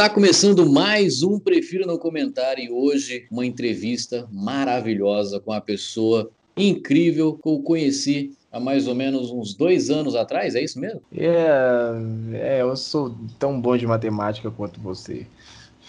[0.00, 6.30] Está começando mais um Prefiro Não Comentar e hoje uma entrevista maravilhosa com a pessoa
[6.56, 11.02] incrível que eu conheci há mais ou menos uns dois anos atrás, é isso mesmo?
[11.14, 11.90] É,
[12.32, 15.26] é eu sou tão bom de matemática quanto você.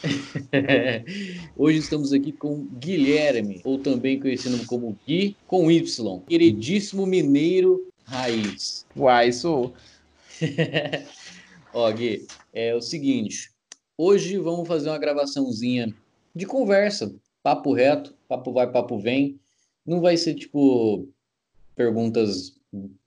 [1.56, 8.86] Hoje estamos aqui com Guilherme, ou também conhecido como Gui com Y, queridíssimo mineiro raiz.
[8.94, 9.74] Uai, sou.
[11.74, 13.51] Ó, Gui, é o seguinte,
[14.04, 15.94] Hoje vamos fazer uma gravaçãozinha
[16.36, 19.40] de conversa, papo reto, papo vai, papo vem.
[19.86, 21.08] Não vai ser tipo
[21.76, 22.60] perguntas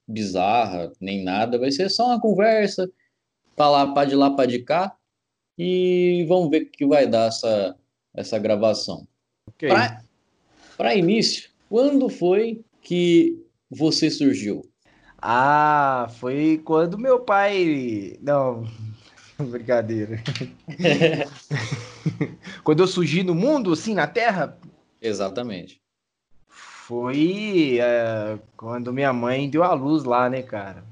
[0.07, 2.89] bizarras nem nada, vai ser só uma conversa,
[3.59, 4.95] lá, para de lá, para de cá,
[5.57, 7.75] e vamos ver o que vai dar essa,
[8.13, 9.05] essa gravação.
[9.49, 9.67] Okay.
[10.77, 13.37] Para início, quando foi que
[13.69, 14.65] você surgiu?
[15.21, 18.17] Ah, foi quando meu pai.
[18.21, 18.63] Não,
[19.49, 20.21] Brincadeira.
[22.63, 24.57] Quando eu surgi no mundo, assim, na Terra?
[25.01, 25.79] Exatamente.
[26.47, 30.83] Foi é, quando minha mãe deu a luz lá, né, cara?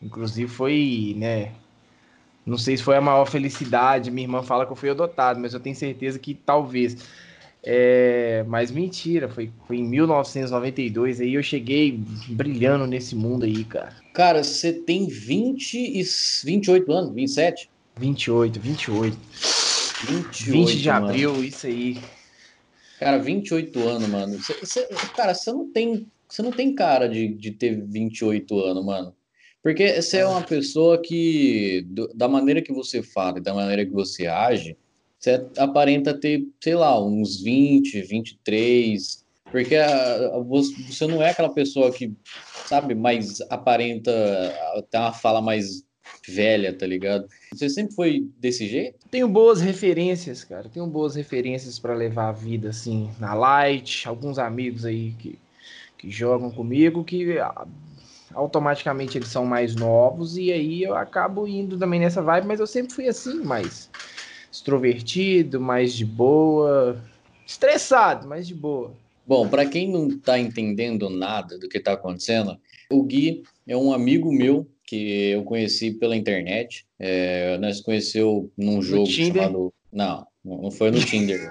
[0.00, 1.52] Inclusive foi, né?
[2.44, 4.10] Não sei se foi a maior felicidade.
[4.10, 6.96] Minha irmã fala que eu fui adotado, mas eu tenho certeza que talvez.
[7.62, 11.96] É, mas mentira, foi, foi em 1992, aí eu cheguei
[12.30, 14.01] brilhando nesse mundo aí, cara.
[14.12, 16.04] Cara, você tem 20 e
[16.44, 17.70] 28 anos, 27?
[17.96, 19.18] 28, 28.
[20.06, 21.06] 28 20 de mano.
[21.06, 21.98] abril, isso aí.
[22.98, 24.42] Cara, 28 anos, mano.
[24.42, 28.84] Cê, cê, cara, você não tem, você não tem cara de, de ter 28 anos,
[28.84, 29.14] mano.
[29.62, 33.92] Porque você é uma pessoa que, da maneira que você fala e da maneira que
[33.92, 34.76] você age,
[35.18, 39.21] você aparenta ter, sei lá, uns 20, 23,
[39.52, 39.76] porque
[40.86, 42.16] você não é aquela pessoa que,
[42.66, 44.10] sabe, mais aparenta
[44.90, 45.84] ter uma fala mais
[46.26, 47.28] velha, tá ligado?
[47.52, 49.06] Você sempre foi desse jeito?
[49.10, 50.70] Tenho boas referências, cara.
[50.70, 54.08] Tenho boas referências para levar a vida assim na light.
[54.08, 55.38] Alguns amigos aí que,
[55.98, 57.36] que jogam comigo que
[58.32, 62.66] automaticamente eles são mais novos e aí eu acabo indo também nessa vibe, mas eu
[62.66, 63.90] sempre fui assim, mais
[64.50, 66.98] extrovertido, mais de boa,
[67.46, 69.01] estressado, mas de boa.
[69.26, 72.58] Bom, para quem não está entendendo nada do que está acontecendo,
[72.90, 76.86] o Gui é um amigo meu que eu conheci pela internet.
[76.98, 79.72] É, nós conheceu num jogo chamado.
[79.92, 81.50] Não, não foi no Tinder.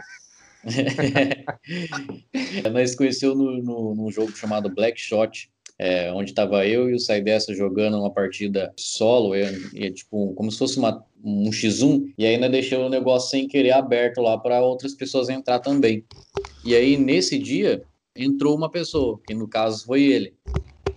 [2.72, 5.50] nós conheceu no, no, num jogo chamado Black Shot,
[5.80, 9.42] é, onde estava eu e o Saidessa jogando uma partida solo, e,
[9.74, 13.48] e tipo, como se fosse uma, um X1, e aí nós deixamos o negócio sem
[13.48, 16.06] querer aberto lá para outras pessoas entrar também.
[16.64, 17.84] E aí, nesse dia,
[18.16, 20.34] entrou uma pessoa, que no caso foi ele.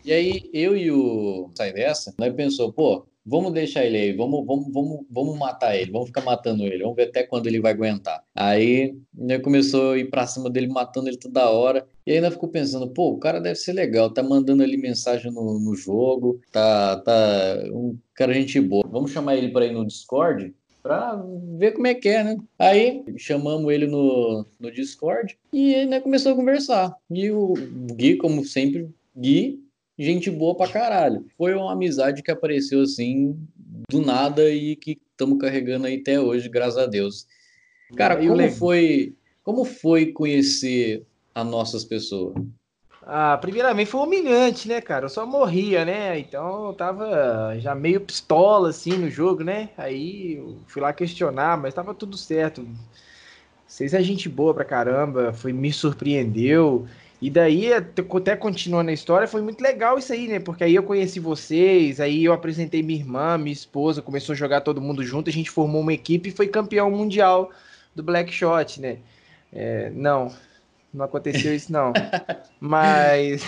[0.05, 4.71] E aí, eu e o Saidessa, nós pensou, pô, vamos deixar ele aí, vamos, vamos,
[4.71, 8.22] vamos, vamos matar ele, vamos ficar matando ele, vamos ver até quando ele vai aguentar.
[8.34, 11.87] Aí né, começou a ir pra cima dele, matando ele toda hora.
[12.06, 15.59] E ainda ficou pensando, pô, o cara deve ser legal, tá mandando ali mensagem no,
[15.59, 18.87] no jogo, tá, tá um cara gente boa.
[18.87, 21.19] Vamos chamar ele para ir no Discord pra
[21.56, 22.37] ver como é que é, né?
[22.59, 26.95] Aí chamamos ele no, no Discord e ele né, começou a conversar.
[27.11, 27.55] E o
[27.97, 29.65] Gui, como sempre, Gui
[29.99, 31.25] gente boa pra caralho.
[31.39, 33.34] Foi uma amizade que apareceu assim
[33.89, 37.27] do nada e que estamos carregando aí até hoje, graças a Deus.
[37.97, 42.34] Cara, como foi, como foi conhecer as nossas pessoas?
[43.07, 45.05] Ah, primeiramente foi humilhante, né, cara?
[45.05, 46.19] Eu só morria, né?
[46.19, 49.69] Então eu tava já meio pistola assim no jogo, né?
[49.77, 52.67] Aí eu fui lá questionar, mas tava tudo certo.
[53.67, 56.87] Vocês é gente boa pra caramba, foi me surpreendeu.
[57.21, 60.39] E daí, até continuando a história, foi muito legal isso aí, né?
[60.41, 64.61] Porque aí eu conheci vocês, aí eu apresentei minha irmã, minha esposa, começou a jogar
[64.63, 67.51] todo mundo junto, a gente formou uma equipe e foi campeão mundial
[67.95, 68.99] do Black Shot, né?
[69.53, 70.33] É, não,
[70.94, 71.93] não aconteceu isso não.
[72.61, 73.43] Mas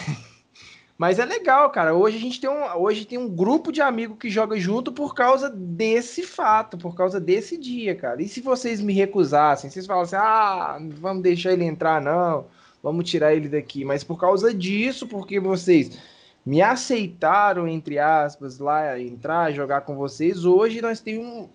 [0.98, 1.94] mas é legal, cara.
[1.94, 5.14] Hoje a gente tem um, hoje tem um grupo de amigos que joga junto por
[5.14, 8.20] causa desse fato, por causa desse dia, cara.
[8.20, 12.46] E se vocês me recusassem, vocês falassem: "Ah, vamos deixar ele entrar não"
[12.86, 13.84] vamos tirar ele daqui.
[13.84, 15.98] Mas por causa disso, porque vocês
[16.44, 21.48] me aceitaram, entre aspas, lá entrar, jogar com vocês, hoje nós temos um,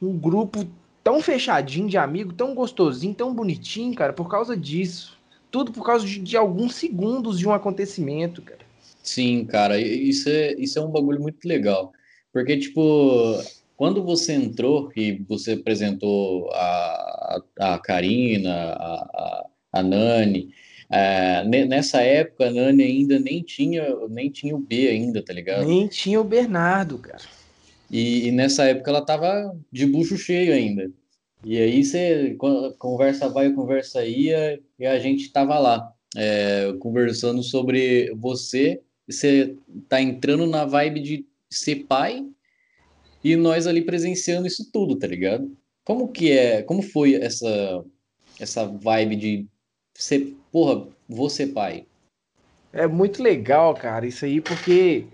[0.00, 0.64] um grupo
[1.04, 5.18] tão fechadinho de amigo, tão gostosinho, tão bonitinho, cara, por causa disso.
[5.50, 8.64] Tudo por causa de, de alguns segundos de um acontecimento, cara.
[9.02, 11.92] Sim, cara, isso é, isso é um bagulho muito legal.
[12.32, 13.38] Porque, tipo,
[13.76, 20.52] quando você entrou e você apresentou a, a, a Karina, a, a, a Nani.
[20.90, 25.66] É, nessa época, a Nani ainda nem tinha, nem tinha o B ainda, tá ligado?
[25.66, 27.22] Nem tinha o Bernardo, cara.
[27.94, 30.90] E, e, nessa época ela tava de bucho cheio ainda.
[31.44, 32.36] E aí você
[32.76, 38.82] conversa vai, conversa ia, e a gente tava lá, é, conversando sobre você.
[39.08, 39.54] Você
[39.88, 42.26] tá entrando na vibe de ser pai
[43.22, 45.56] e nós ali presenciando isso tudo, tá ligado?
[45.84, 47.84] Como que é, como foi essa
[48.40, 49.46] essa vibe de
[49.94, 50.88] ser, porra,
[51.30, 51.86] ser pai?
[52.72, 55.06] É muito legal, cara, isso aí, porque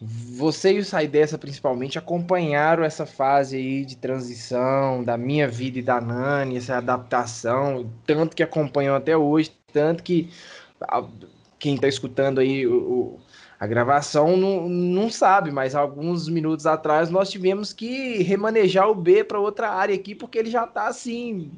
[0.00, 5.78] você e o Sai Dessa, principalmente, acompanharam essa fase aí de transição da minha vida
[5.78, 10.30] e da Nani, essa adaptação, tanto que acompanham até hoje, tanto que
[11.58, 13.18] quem está escutando aí o,
[13.58, 19.24] a gravação não, não sabe, mas alguns minutos atrás nós tivemos que remanejar o B
[19.24, 21.50] para outra área aqui, porque ele já está assim,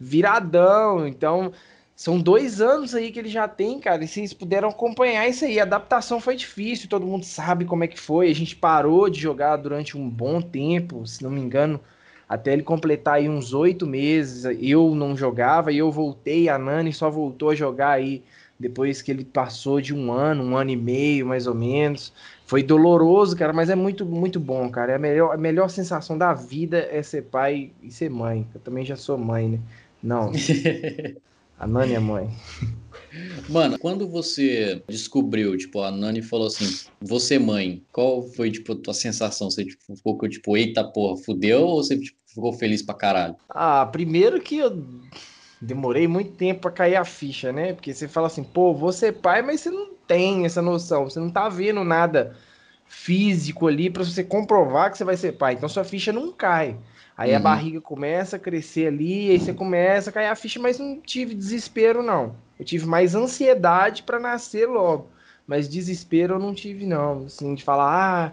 [0.00, 1.06] viradão.
[1.06, 1.52] Então,
[1.96, 5.58] são dois anos aí que ele já tem, cara, e vocês puderam acompanhar isso aí.
[5.58, 8.30] A adaptação foi difícil, todo mundo sabe como é que foi.
[8.30, 11.80] A gente parou de jogar durante um bom tempo, se não me engano,
[12.28, 14.44] até ele completar aí uns oito meses.
[14.60, 18.22] Eu não jogava e eu voltei, a Nani só voltou a jogar aí
[18.60, 22.12] depois que ele passou de um ano, um ano e meio, mais ou menos.
[22.44, 24.92] Foi doloroso, cara, mas é muito, muito bom, cara.
[24.92, 28.46] É a melhor, a melhor sensação da vida é ser pai e ser mãe.
[28.54, 29.60] Eu também já sou mãe, né?
[30.02, 30.30] Não.
[31.58, 32.28] A Nani é mãe.
[33.48, 36.66] Mano, quando você descobriu, tipo, a Nani falou assim,
[37.00, 39.50] você mãe, qual foi, tipo, a tua sensação?
[39.50, 43.36] Você tipo, ficou, tipo, eita porra, fudeu ou você tipo, ficou feliz pra caralho?
[43.48, 44.84] Ah, primeiro que eu
[45.62, 47.72] demorei muito tempo pra cair a ficha, né?
[47.72, 51.30] Porque você fala assim, pô, você pai, mas você não tem essa noção, você não
[51.30, 52.36] tá vendo nada
[52.86, 56.78] físico ali para você comprovar que você vai ser pai, então sua ficha não cai.
[57.16, 57.36] Aí uhum.
[57.36, 61.00] a barriga começa a crescer ali, aí você começa a cair a ficha, mas não
[61.00, 62.36] tive desespero, não.
[62.58, 65.08] Eu tive mais ansiedade para nascer logo.
[65.46, 67.24] Mas desespero eu não tive, não.
[67.24, 67.86] Assim, de falar,
[68.26, 68.32] ah,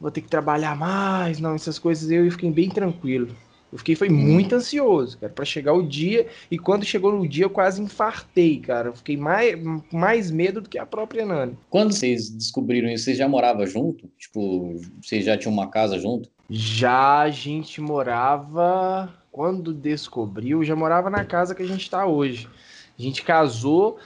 [0.00, 3.34] vou ter que trabalhar mais, não, essas coisas eu fiquei bem tranquilo.
[3.72, 6.28] Eu fiquei, foi muito ansioso, cara, para chegar o dia.
[6.48, 8.90] E quando chegou no dia, eu quase infartei, cara.
[8.90, 9.58] Eu fiquei mais,
[9.92, 11.58] mais medo do que a própria Nani.
[11.68, 14.08] Quando vocês descobriram isso, vocês já moravam junto?
[14.16, 16.30] Tipo, vocês já tinham uma casa junto?
[16.48, 22.48] Já a gente morava, quando descobriu, já morava na casa que a gente está hoje.
[22.96, 23.98] A gente casou,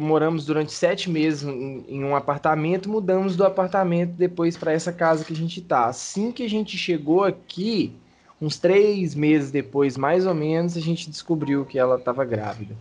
[0.00, 5.32] moramos durante sete meses em, um apartamento, mudamos do apartamento depois para essa casa que
[5.32, 5.86] a gente está.
[5.86, 7.94] Assim que a gente chegou aqui,
[8.40, 12.76] uns três meses depois, mais ou menos, a gente descobriu que ela estava grávida.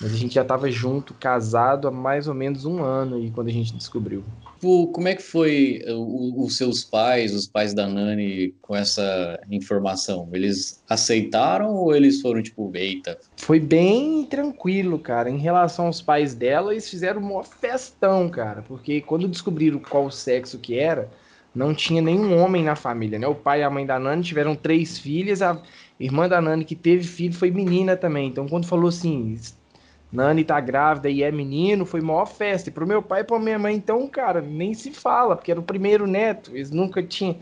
[0.00, 3.48] Mas a gente já estava junto, casado há mais ou menos um ano aí quando
[3.48, 4.24] a gente descobriu.
[4.60, 10.28] Como é que foi eh, os seus pais, os pais da Nani, com essa informação?
[10.32, 13.18] Eles aceitaram ou eles foram tipo, eita?
[13.36, 15.28] Foi bem tranquilo, cara.
[15.28, 18.62] Em relação aos pais dela, eles fizeram uma festão, cara.
[18.62, 21.10] Porque quando descobriram qual sexo que era,
[21.54, 23.26] não tinha nenhum homem na família, né?
[23.26, 25.60] O pai e a mãe da Nani tiveram três filhas, a
[26.00, 28.28] irmã da Nani que teve filho foi menina também.
[28.28, 29.38] Então quando falou assim,
[30.14, 32.68] Nani tá grávida e é menino, foi maior festa.
[32.68, 35.58] E pro meu pai e pra minha mãe, então, cara, nem se fala, porque era
[35.58, 37.40] o primeiro neto, eles nunca tinham.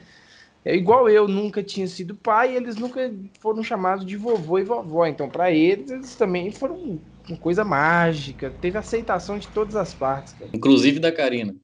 [0.64, 4.64] É igual eu, nunca tinha sido pai, e eles nunca foram chamados de vovô e
[4.64, 5.06] vovó.
[5.06, 8.48] Então, para eles, eles também foram uma coisa mágica.
[8.50, 10.50] Teve aceitação de todas as partes, cara.
[10.55, 11.55] Inclusive da Karina.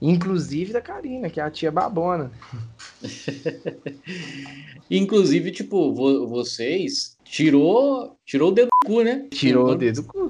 [0.00, 2.30] Inclusive da Karina, que é a tia babona.
[4.90, 5.94] Inclusive, tipo,
[6.28, 9.26] vocês tirou, tirou o dedo do cu, né?
[9.30, 10.28] Tirou o dedo do cu.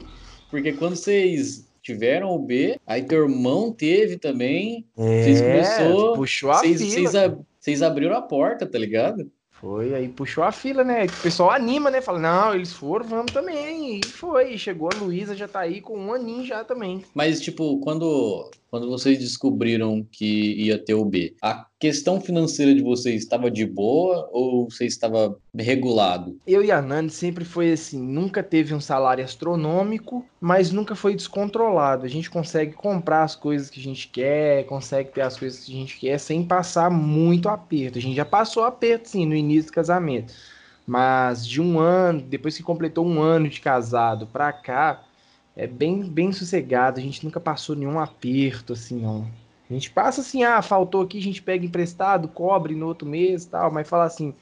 [0.48, 4.86] Porque quando vocês tiveram o B, aí teu irmão teve também.
[4.96, 7.10] É, vocês começou, puxou a vocês, fila.
[7.10, 9.28] Vocês, vocês abriram a porta, tá ligado?
[9.50, 11.06] Foi, aí puxou a fila, né?
[11.06, 12.00] O pessoal anima, né?
[12.00, 13.98] Fala, não, eles foram, vamos também.
[13.98, 17.04] E foi, chegou a Luísa, já tá aí com um aninho já também.
[17.14, 22.82] Mas, tipo, quando, quando vocês descobriram que ia ter o B, a questão financeira de
[22.82, 26.38] vocês estava de boa ou você estava regulado?
[26.46, 31.14] Eu e a Nani sempre foi assim, nunca teve um salário astronômico, mas nunca foi
[31.14, 32.06] descontrolado.
[32.06, 35.70] A gente consegue comprar as coisas que a gente quer, consegue ter as coisas que
[35.70, 37.98] a gente quer sem passar muito aperto.
[37.98, 40.32] A gente já passou aperto, sim, no início do casamento.
[40.86, 45.04] Mas de um ano, depois que completou um ano de casado pra cá,
[45.56, 46.98] é bem, bem sossegado.
[46.98, 49.28] A gente nunca passou nenhum aperto, assim, não.
[49.68, 53.46] A gente passa assim, ah, faltou aqui, a gente pega emprestado, cobre no outro mês
[53.46, 54.34] tal, mas fala assim,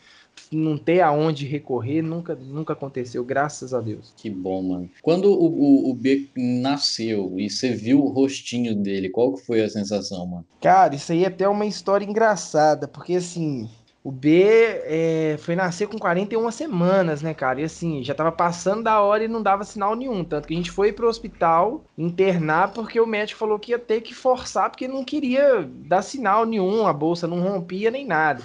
[0.51, 4.13] não ter aonde recorrer nunca, nunca aconteceu, graças a Deus.
[4.17, 4.91] Que bom, mano.
[5.03, 9.63] Quando o, o, o B nasceu e você viu o rostinho dele, qual que foi
[9.63, 10.47] a sensação, mano?
[10.61, 13.69] Cara, isso aí é até uma história engraçada, porque assim,
[14.03, 17.61] O B é, foi nascer com 41 semanas, né, cara?
[17.61, 20.25] E assim, já tava passando da hora e não dava sinal nenhum.
[20.25, 24.01] Tanto que a gente foi pro hospital internar porque o médico falou que ia ter
[24.01, 28.43] que forçar porque não queria dar sinal nenhum, a bolsa não rompia nem nada.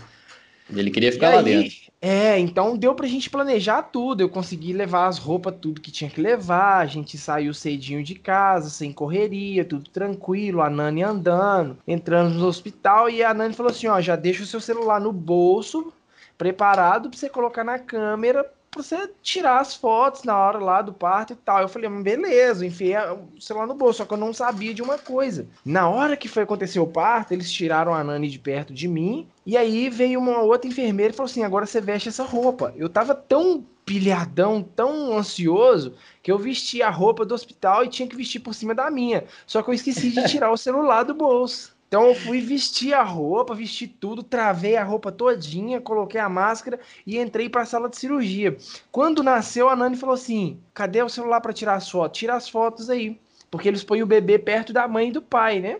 [0.69, 1.84] Ele queria ficar lá dentro.
[2.07, 4.21] É, então deu pra gente planejar tudo.
[4.21, 6.77] Eu consegui levar as roupas, tudo que tinha que levar.
[6.77, 10.61] A gente saiu cedinho de casa, sem correria, tudo tranquilo.
[10.61, 13.09] A Nani andando, entrando no hospital.
[13.09, 15.91] E a Nani falou assim: ó, já deixa o seu celular no bolso,
[16.37, 20.93] preparado pra você colocar na câmera pra você tirar as fotos na hora lá do
[20.93, 21.61] parto e tal.
[21.61, 24.97] Eu falei, beleza, enfiei o celular no bolso, só que eu não sabia de uma
[24.97, 25.47] coisa.
[25.63, 29.27] Na hora que foi acontecer o parto, eles tiraram a Nani de perto de mim,
[29.45, 32.73] e aí veio uma outra enfermeira e falou assim: agora você veste essa roupa.
[32.75, 38.09] Eu tava tão pilhadão, tão ansioso, que eu vesti a roupa do hospital e tinha
[38.09, 39.23] que vestir por cima da minha.
[39.45, 41.74] Só que eu esqueci de tirar o celular do bolso.
[41.87, 46.79] Então eu fui vestir a roupa, vesti tudo, travei a roupa todinha, coloquei a máscara
[47.05, 48.57] e entrei para a sala de cirurgia.
[48.91, 52.19] Quando nasceu, a Nani falou assim: cadê o celular para tirar as fotos?
[52.19, 53.19] Tira as fotos aí.
[53.51, 55.77] Porque eles põem o bebê perto da mãe e do pai, né?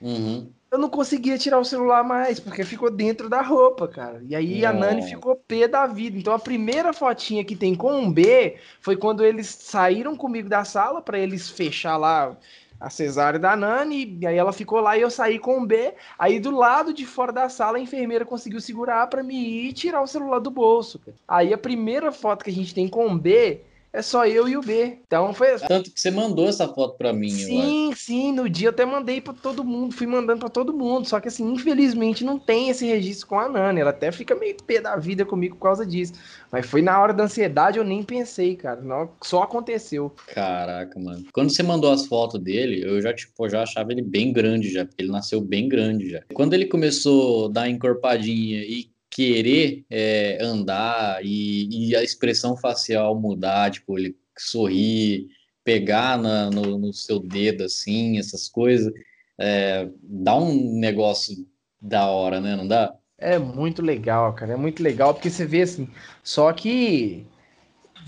[0.00, 0.48] Uhum.
[0.70, 4.22] Eu não conseguia tirar o celular mais, porque ficou dentro da roupa, cara.
[4.28, 6.18] E aí a Nani ficou pé da vida.
[6.18, 10.64] Então a primeira fotinha que tem com um B foi quando eles saíram comigo da
[10.64, 12.36] sala para eles fechar lá
[12.80, 15.94] a cesárea da Nani, e aí ela ficou lá e eu saí com o B.
[16.18, 19.72] Aí do lado de fora da sala, a enfermeira conseguiu segurar para me ir e
[19.72, 21.00] tirar o celular do bolso.
[21.26, 23.60] Aí a primeira foto que a gente tem com o B
[23.92, 24.98] é só eu e o B.
[25.06, 25.58] Então foi.
[25.60, 27.30] Tanto que você mandou essa foto para mim.
[27.30, 28.32] Sim, sim.
[28.32, 31.08] No dia eu até mandei para todo mundo, fui mandando para todo mundo.
[31.08, 33.80] Só que assim, infelizmente não tem esse registro com a Nani.
[33.80, 36.14] Ela até fica meio pé da vida comigo por causa disso.
[36.50, 38.80] Mas foi na hora da ansiedade, eu nem pensei, cara.
[38.80, 40.12] Não, só aconteceu.
[40.28, 41.24] Caraca, mano.
[41.32, 44.84] Quando você mandou as fotos dele, eu já, tipo, já achava ele bem grande já,
[44.84, 46.22] porque ele nasceu bem grande já.
[46.34, 53.18] Quando ele começou a dar encorpadinha e querer é, andar e, e, a expressão facial
[53.18, 55.26] mudar, tipo, ele sorrir,
[55.64, 58.92] pegar na, no, no, seu dedo, assim, essas coisas,
[59.40, 61.34] é, dá um negócio
[61.80, 62.56] da hora, né?
[62.56, 62.94] Não dá?
[63.16, 65.88] É muito legal, cara, é muito legal, porque você vê assim,
[66.22, 67.26] só que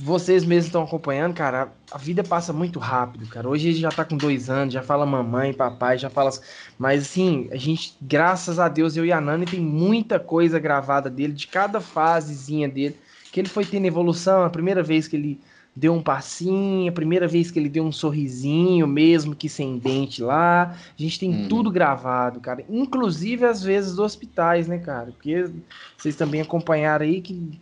[0.01, 3.49] vocês mesmos estão acompanhando, cara, a vida passa muito rápido, cara.
[3.49, 6.31] Hoje a gente já tá com dois anos, já fala mamãe, papai, já fala.
[6.79, 11.11] Mas assim, a gente, graças a Deus, eu e a Nani tem muita coisa gravada
[11.11, 12.97] dele, de cada fasezinha dele,
[13.33, 14.45] que ele foi tendo evolução.
[14.45, 15.41] A primeira vez que ele
[15.75, 20.23] deu um passinho, a primeira vez que ele deu um sorrisinho, mesmo que sem dente
[20.23, 20.77] lá.
[20.97, 21.49] A gente tem hum.
[21.49, 22.65] tudo gravado, cara.
[22.71, 25.07] Inclusive às vezes dos hospitais, né, cara?
[25.07, 25.51] Porque
[25.97, 27.59] vocês também acompanharam aí que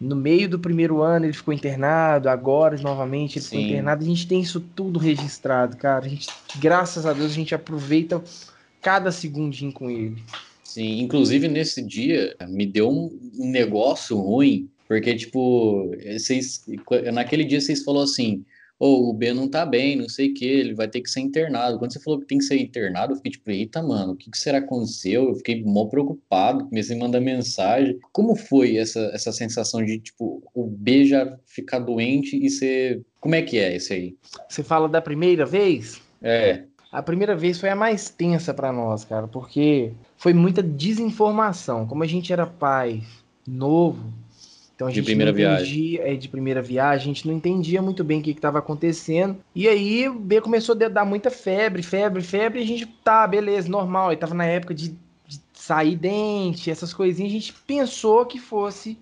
[0.00, 3.48] no meio do primeiro ano ele ficou internado, agora novamente ele Sim.
[3.48, 4.04] ficou internado.
[4.04, 6.04] A gente tem isso tudo registrado, cara.
[6.04, 8.22] A gente, graças a Deus, a gente aproveita
[8.80, 10.22] cada segundinho com ele.
[10.62, 13.10] Sim, inclusive nesse dia me deu um
[13.50, 16.64] negócio ruim, porque, tipo, vocês,
[17.12, 18.44] naquele dia vocês falaram assim:
[18.78, 21.08] ou oh, o B não tá bem, não sei o que, ele vai ter que
[21.08, 21.78] ser internado.
[21.78, 24.30] Quando você falou que tem que ser internado, eu fiquei tipo, eita, mano, o que,
[24.30, 25.30] que será que aconteceu?
[25.30, 27.98] Eu fiquei mó preocupado, comecei a mandar mensagem.
[28.12, 33.02] Como foi essa, essa sensação de, tipo, o B já ficar doente e ser.
[33.20, 34.14] Como é que é isso aí?
[34.48, 36.00] Você fala da primeira vez?
[36.22, 36.64] É.
[36.92, 41.86] A primeira vez foi a mais tensa para nós, cara, porque foi muita desinformação.
[41.86, 43.02] Como a gente era pai
[43.46, 44.12] novo,
[44.76, 45.98] então a gente de primeira não entendia, viagem.
[46.00, 49.38] É, de primeira viagem, a gente não entendia muito bem o que estava acontecendo.
[49.54, 53.26] E aí o B começou a dar muita febre, febre, febre, e a gente, tá,
[53.26, 54.12] beleza, normal.
[54.12, 54.90] Ele tava na época de,
[55.26, 58.98] de sair dente, essas coisinhas, a gente pensou que fosse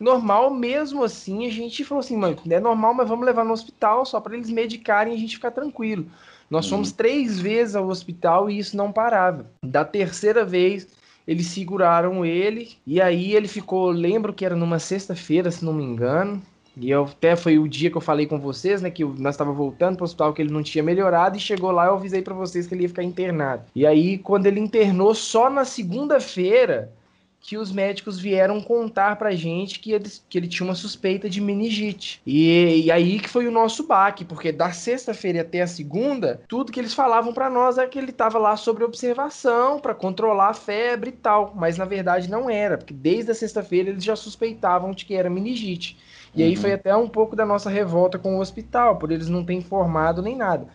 [0.00, 4.06] normal, mesmo assim, a gente falou assim, mano, é normal, mas vamos levar no hospital
[4.06, 6.06] só para eles medicarem e a gente ficar tranquilo.
[6.48, 6.70] Nós uhum.
[6.70, 9.50] fomos três vezes ao hospital e isso não parava.
[9.62, 10.88] Da terceira vez,
[11.28, 15.84] eles seguraram ele e aí ele ficou, lembro que era numa sexta-feira, se não me
[15.84, 16.40] engano.
[16.74, 19.52] E eu, até foi o dia que eu falei com vocês, né, que nós estava
[19.52, 22.32] voltando para o hospital que ele não tinha melhorado e chegou lá eu avisei para
[22.32, 23.64] vocês que ele ia ficar internado.
[23.74, 26.94] E aí quando ele internou só na segunda-feira,
[27.40, 31.40] que os médicos vieram contar pra gente que ele, que ele tinha uma suspeita de
[31.40, 32.20] meningite.
[32.26, 36.72] E, e aí que foi o nosso baque, porque da sexta-feira até a segunda, tudo
[36.72, 40.54] que eles falavam para nós é que ele tava lá sobre observação para controlar a
[40.54, 44.92] febre e tal, mas na verdade não era, porque desde a sexta-feira eles já suspeitavam
[44.92, 45.96] de que era meningite.
[46.34, 46.48] E uhum.
[46.48, 49.60] aí foi até um pouco da nossa revolta com o hospital, por eles não terem
[49.60, 50.66] informado nem nada.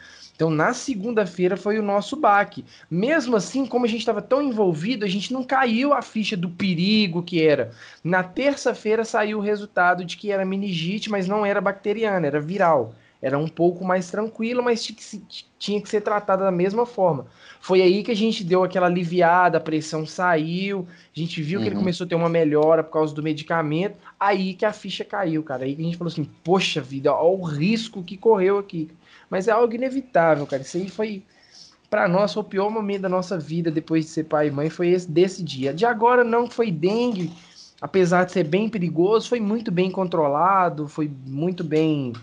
[0.44, 2.66] Então, na segunda-feira foi o nosso baque.
[2.92, 6.50] Mesmo assim, como a gente estava tão envolvido, a gente não caiu a ficha do
[6.50, 7.72] perigo que era.
[8.04, 12.94] Na terça-feira saiu o resultado de que era meningite, mas não era bacteriana, era viral.
[13.22, 14.84] era um pouco mais tranquilo, mas
[15.58, 17.26] tinha que, ser tratada da mesma forma.
[17.62, 20.86] Foi aí que a gente deu aquela aliviada, a pressão saiu,
[21.16, 21.64] a gente viu uhum.
[21.64, 21.84] que ele uhum.
[21.84, 25.64] começou a ter uma melhora por causa do medicamento, aí que a ficha caiu, cara.
[25.64, 28.90] Aí que a gente falou assim, poxa vida, olha o risco que correu aqui.
[29.30, 30.62] Mas é algo inevitável, cara.
[30.62, 31.24] Isso aí foi,
[31.90, 34.90] para nós, o pior momento da nossa vida depois de ser pai e mãe, foi
[34.90, 35.74] esse desse dia.
[35.74, 37.32] De agora não foi dengue,
[37.82, 42.14] apesar de ser bem perigoso, foi muito bem controlado, foi muito bem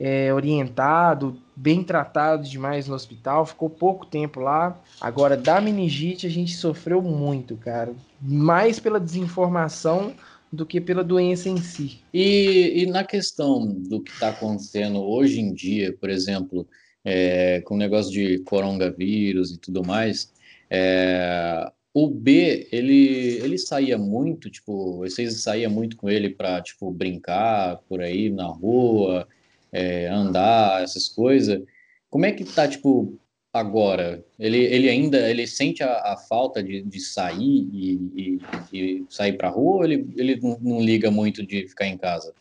[0.00, 4.78] é, orientado, bem tratado demais no hospital, ficou pouco tempo lá.
[4.98, 7.92] Agora, da meningite, a gente sofreu muito, cara.
[8.20, 10.14] Mais pela desinformação
[10.52, 12.00] do que pela doença em si.
[12.12, 16.66] E, e na questão do que está acontecendo hoje em dia, por exemplo,
[17.04, 20.32] é, com o negócio de coronavírus e tudo mais,
[20.68, 26.90] é, o B, ele, ele saía muito, tipo, vocês saíam muito com ele para, tipo,
[26.90, 29.26] brincar por aí na rua,
[29.72, 31.62] é, andar, essas coisas.
[32.08, 33.18] Como é que tá, tipo,
[33.52, 34.24] agora?
[34.38, 38.40] Ele, ele ainda ele sente a, a falta de, de sair e, e,
[38.72, 42.32] e sair para rua ou ele, ele não, liga muito de ficar em casa?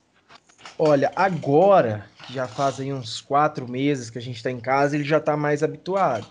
[0.78, 4.96] Olha, agora, que já faz aí uns quatro meses que a gente está em casa,
[4.96, 6.26] ele já está mais habituado.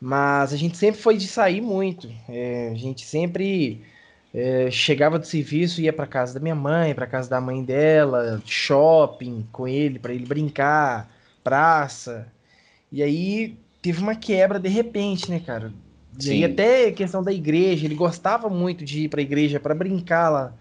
[0.00, 2.10] Mas a gente sempre foi de sair muito.
[2.28, 3.82] É, a gente sempre
[4.34, 8.42] é, chegava do serviço, ia para casa da minha mãe, para casa da mãe dela,
[8.44, 11.10] shopping com ele, para ele brincar,
[11.42, 12.30] praça.
[12.92, 15.72] E aí teve uma quebra de repente, né, cara?
[16.22, 19.74] E aí até questão da igreja, ele gostava muito de ir para a igreja para
[19.74, 20.52] brincar lá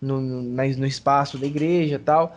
[0.00, 2.36] no, no, no espaço da igreja tal.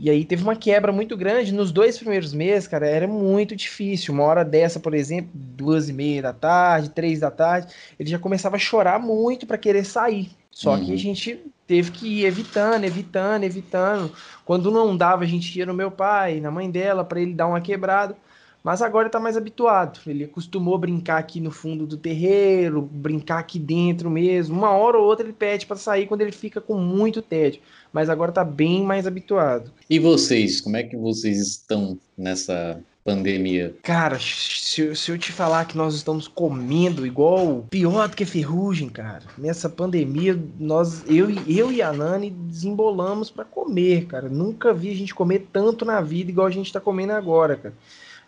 [0.00, 1.52] E aí teve uma quebra muito grande.
[1.52, 4.14] Nos dois primeiros meses, cara, era muito difícil.
[4.14, 8.18] Uma hora dessa, por exemplo, duas e meia da tarde, três da tarde, ele já
[8.18, 10.30] começava a chorar muito para querer sair.
[10.52, 10.84] Só uhum.
[10.84, 10.96] que a uhum.
[10.96, 14.12] gente teve que ir evitando, evitando, evitando.
[14.44, 17.48] Quando não dava, a gente ia no meu pai, na mãe dela, para ele dar
[17.48, 18.16] uma quebrada.
[18.68, 19.98] Mas agora ele tá mais habituado.
[20.06, 24.58] Ele acostumou brincar aqui no fundo do terreiro, brincar aqui dentro mesmo.
[24.58, 27.62] Uma hora ou outra ele pede para sair quando ele fica com muito tédio.
[27.90, 29.72] Mas agora tá bem mais habituado.
[29.88, 33.74] E vocês, como é que vocês estão nessa pandemia?
[33.82, 38.90] Cara, se, se, eu te falar que nós estamos comendo igual pior do que ferrugem,
[38.90, 39.22] cara.
[39.38, 44.28] Nessa pandemia, nós, eu, eu e a Nani desembolamos para comer, cara.
[44.28, 47.74] Nunca vi a gente comer tanto na vida igual a gente tá comendo agora, cara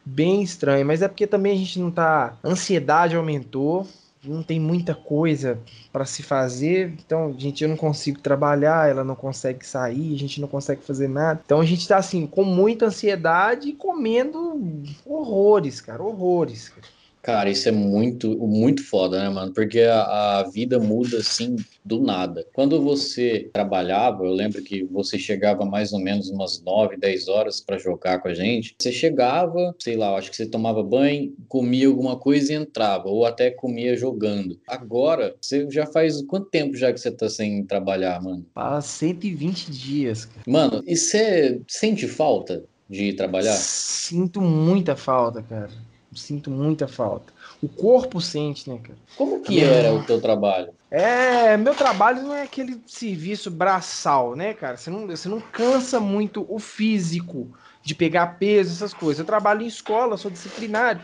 [0.05, 2.37] bem estranho, mas é porque também a gente não tá.
[2.43, 3.87] A ansiedade aumentou,
[4.25, 5.59] não tem muita coisa
[5.93, 10.41] para se fazer, então, gente, eu não consigo trabalhar, ela não consegue sair, a gente
[10.41, 11.41] não consegue fazer nada.
[11.45, 14.59] Então a gente tá assim, com muita ansiedade e comendo
[15.07, 16.69] horrores, cara, horrores.
[16.69, 17.00] Cara.
[17.23, 19.53] Cara, isso é muito, muito foda, né, mano?
[19.53, 22.47] Porque a, a, vida muda assim do nada.
[22.53, 27.61] Quando você trabalhava, eu lembro que você chegava mais ou menos umas 9, 10 horas
[27.61, 28.75] para jogar com a gente.
[28.81, 33.27] Você chegava, sei lá, acho que você tomava banho, comia alguma coisa e entrava, ou
[33.27, 34.59] até comia jogando.
[34.67, 38.47] Agora, você já faz quanto tempo já que você tá sem trabalhar, mano?
[38.55, 40.25] Faz 120 dias.
[40.25, 40.43] Cara.
[40.47, 43.53] Mano, e você sente falta de trabalhar?
[43.53, 47.33] Sinto muita falta, cara Sinto muita falta.
[47.63, 48.99] O corpo sente, né, cara?
[49.17, 50.71] Como que era o teu trabalho?
[50.91, 54.77] É, meu trabalho não é aquele serviço braçal, né, cara?
[54.77, 57.49] Você não, você não cansa muito o físico
[57.83, 59.21] de pegar peso, essas coisas.
[59.21, 61.01] Eu trabalho em escola, sou disciplinário.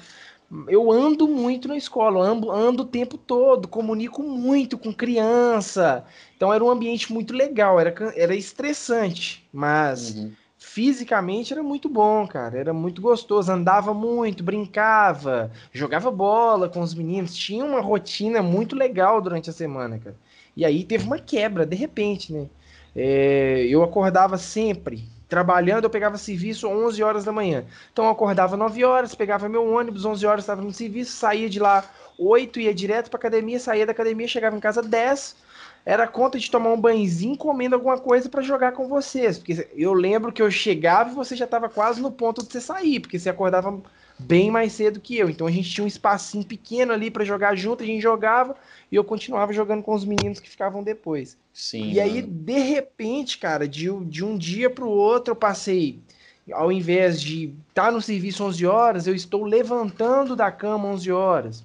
[0.69, 6.05] Eu ando muito na escola, ando, ando o tempo todo, comunico muito com criança.
[6.37, 10.17] Então era um ambiente muito legal, era, era estressante, mas.
[10.17, 10.33] Uhum
[10.77, 12.59] fisicamente era muito bom, cara.
[12.59, 13.51] Era muito gostoso.
[13.51, 17.35] Andava muito, brincava, jogava bola com os meninos.
[17.35, 20.15] Tinha uma rotina muito legal durante a semana, cara.
[20.55, 22.47] E aí teve uma quebra, de repente, né?
[22.95, 25.09] É, eu acordava sempre.
[25.31, 27.65] Trabalhando, eu pegava serviço 11 horas da manhã.
[27.91, 31.59] Então eu acordava 9 horas, pegava meu ônibus, 11 horas estava no serviço, saía de
[31.59, 31.85] lá
[32.19, 35.37] 8, ia direto para academia, saía da academia, chegava em casa 10,
[35.87, 39.39] era conta de tomar um banhozinho comendo alguma coisa para jogar com vocês.
[39.39, 42.61] Porque eu lembro que eu chegava e você já estava quase no ponto de você
[42.61, 43.81] sair, porque você acordava
[44.19, 45.31] bem mais cedo que eu.
[45.31, 48.57] Então a gente tinha um espacinho pequeno ali para jogar junto, a gente jogava
[48.91, 51.39] e eu continuava jogando com os meninos que ficavam depois.
[51.53, 51.93] Sim.
[51.93, 56.01] E aí, de repente, cara, de, de um dia para o outro, eu passei.
[56.53, 61.13] Ao invés de estar tá no serviço 11 horas, eu estou levantando da cama 11
[61.13, 61.65] horas.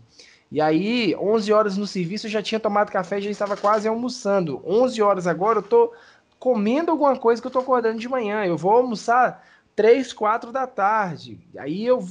[0.51, 4.61] E aí, 11 horas no serviço, eu já tinha tomado café já estava quase almoçando.
[4.65, 5.93] 11 horas agora, eu tô
[6.37, 8.45] comendo alguma coisa que eu tô acordando de manhã.
[8.45, 11.39] Eu vou almoçar 3, 4 da tarde.
[11.57, 12.05] Aí eu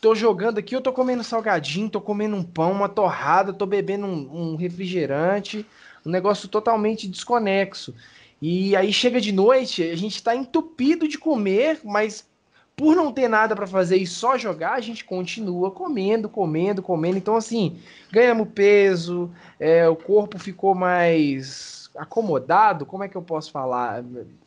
[0.00, 4.06] tô jogando aqui, eu tô comendo salgadinho, tô comendo um pão, uma torrada, tô bebendo
[4.06, 5.64] um, um refrigerante,
[6.04, 7.94] um negócio totalmente desconexo.
[8.42, 12.28] E aí chega de noite, a gente tá entupido de comer, mas
[12.76, 17.16] por não ter nada para fazer e só jogar, a gente continua comendo, comendo, comendo.
[17.16, 17.78] Então, assim,
[18.10, 22.84] ganhamos peso, é, o corpo ficou mais acomodado.
[22.84, 24.02] Como é que eu posso falar?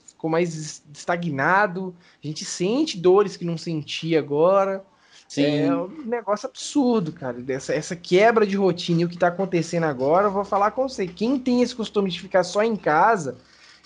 [0.06, 1.96] Ficou mais estagnado.
[2.22, 4.84] A gente sente dores que não sentia agora.
[5.28, 5.46] Sim.
[5.46, 7.38] É um negócio absurdo, cara.
[7.48, 10.88] Essa, essa quebra de rotina e o que tá acontecendo agora, eu vou falar com
[10.88, 11.08] você.
[11.08, 13.38] Quem tem esse costume de ficar só em casa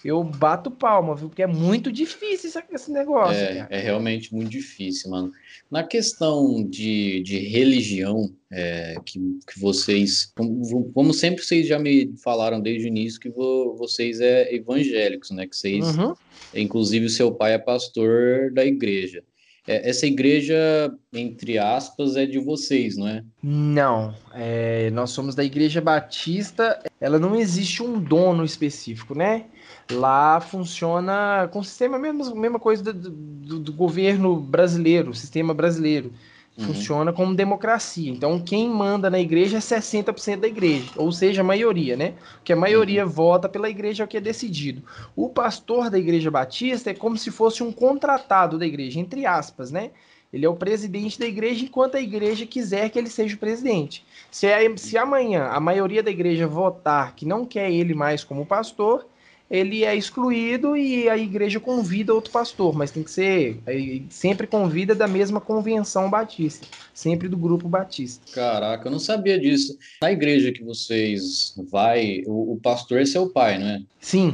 [0.04, 1.30] eu bato palma, viu?
[1.30, 3.36] Porque é muito difícil esse, negócio.
[3.36, 5.32] É, é, realmente muito difícil, mano.
[5.70, 12.14] Na questão de, de religião, é, que, que vocês, como, como, sempre vocês já me
[12.24, 15.46] falaram desde o início, que vo, vocês é evangélicos, né?
[15.46, 16.14] Que vocês, uhum.
[16.54, 19.24] inclusive o seu pai é pastor da igreja.
[19.68, 23.24] É, essa igreja, entre aspas, é de vocês, não é?
[23.44, 26.82] Não, é, nós somos da Igreja Batista.
[27.00, 29.46] Ela não existe um dono específico, né?
[29.94, 36.12] Lá funciona com o sistema, mesma, mesma coisa do, do, do governo brasileiro, sistema brasileiro.
[36.58, 36.66] Uhum.
[36.66, 38.12] Funciona como democracia.
[38.12, 42.14] Então, quem manda na igreja é 60% da igreja, ou seja, a maioria, né?
[42.44, 43.12] Que a maioria uhum.
[43.12, 44.84] vota pela igreja é o que é decidido.
[45.16, 49.72] O pastor da igreja batista é como se fosse um contratado da igreja, entre aspas,
[49.72, 49.92] né?
[50.32, 54.06] Ele é o presidente da igreja enquanto a igreja quiser que ele seja o presidente.
[54.30, 58.46] Se, é, se amanhã a maioria da igreja votar que não quer ele mais como
[58.46, 59.06] pastor,
[59.52, 63.62] ele é excluído e a igreja convida outro pastor, mas tem que ser
[64.10, 68.24] sempre convida da mesma convenção batista, sempre do grupo batista.
[68.34, 69.78] Caraca, eu não sabia disso.
[70.02, 73.82] Na igreja que vocês vai, o, o pastor é seu pai, não é?
[74.00, 74.34] Sim,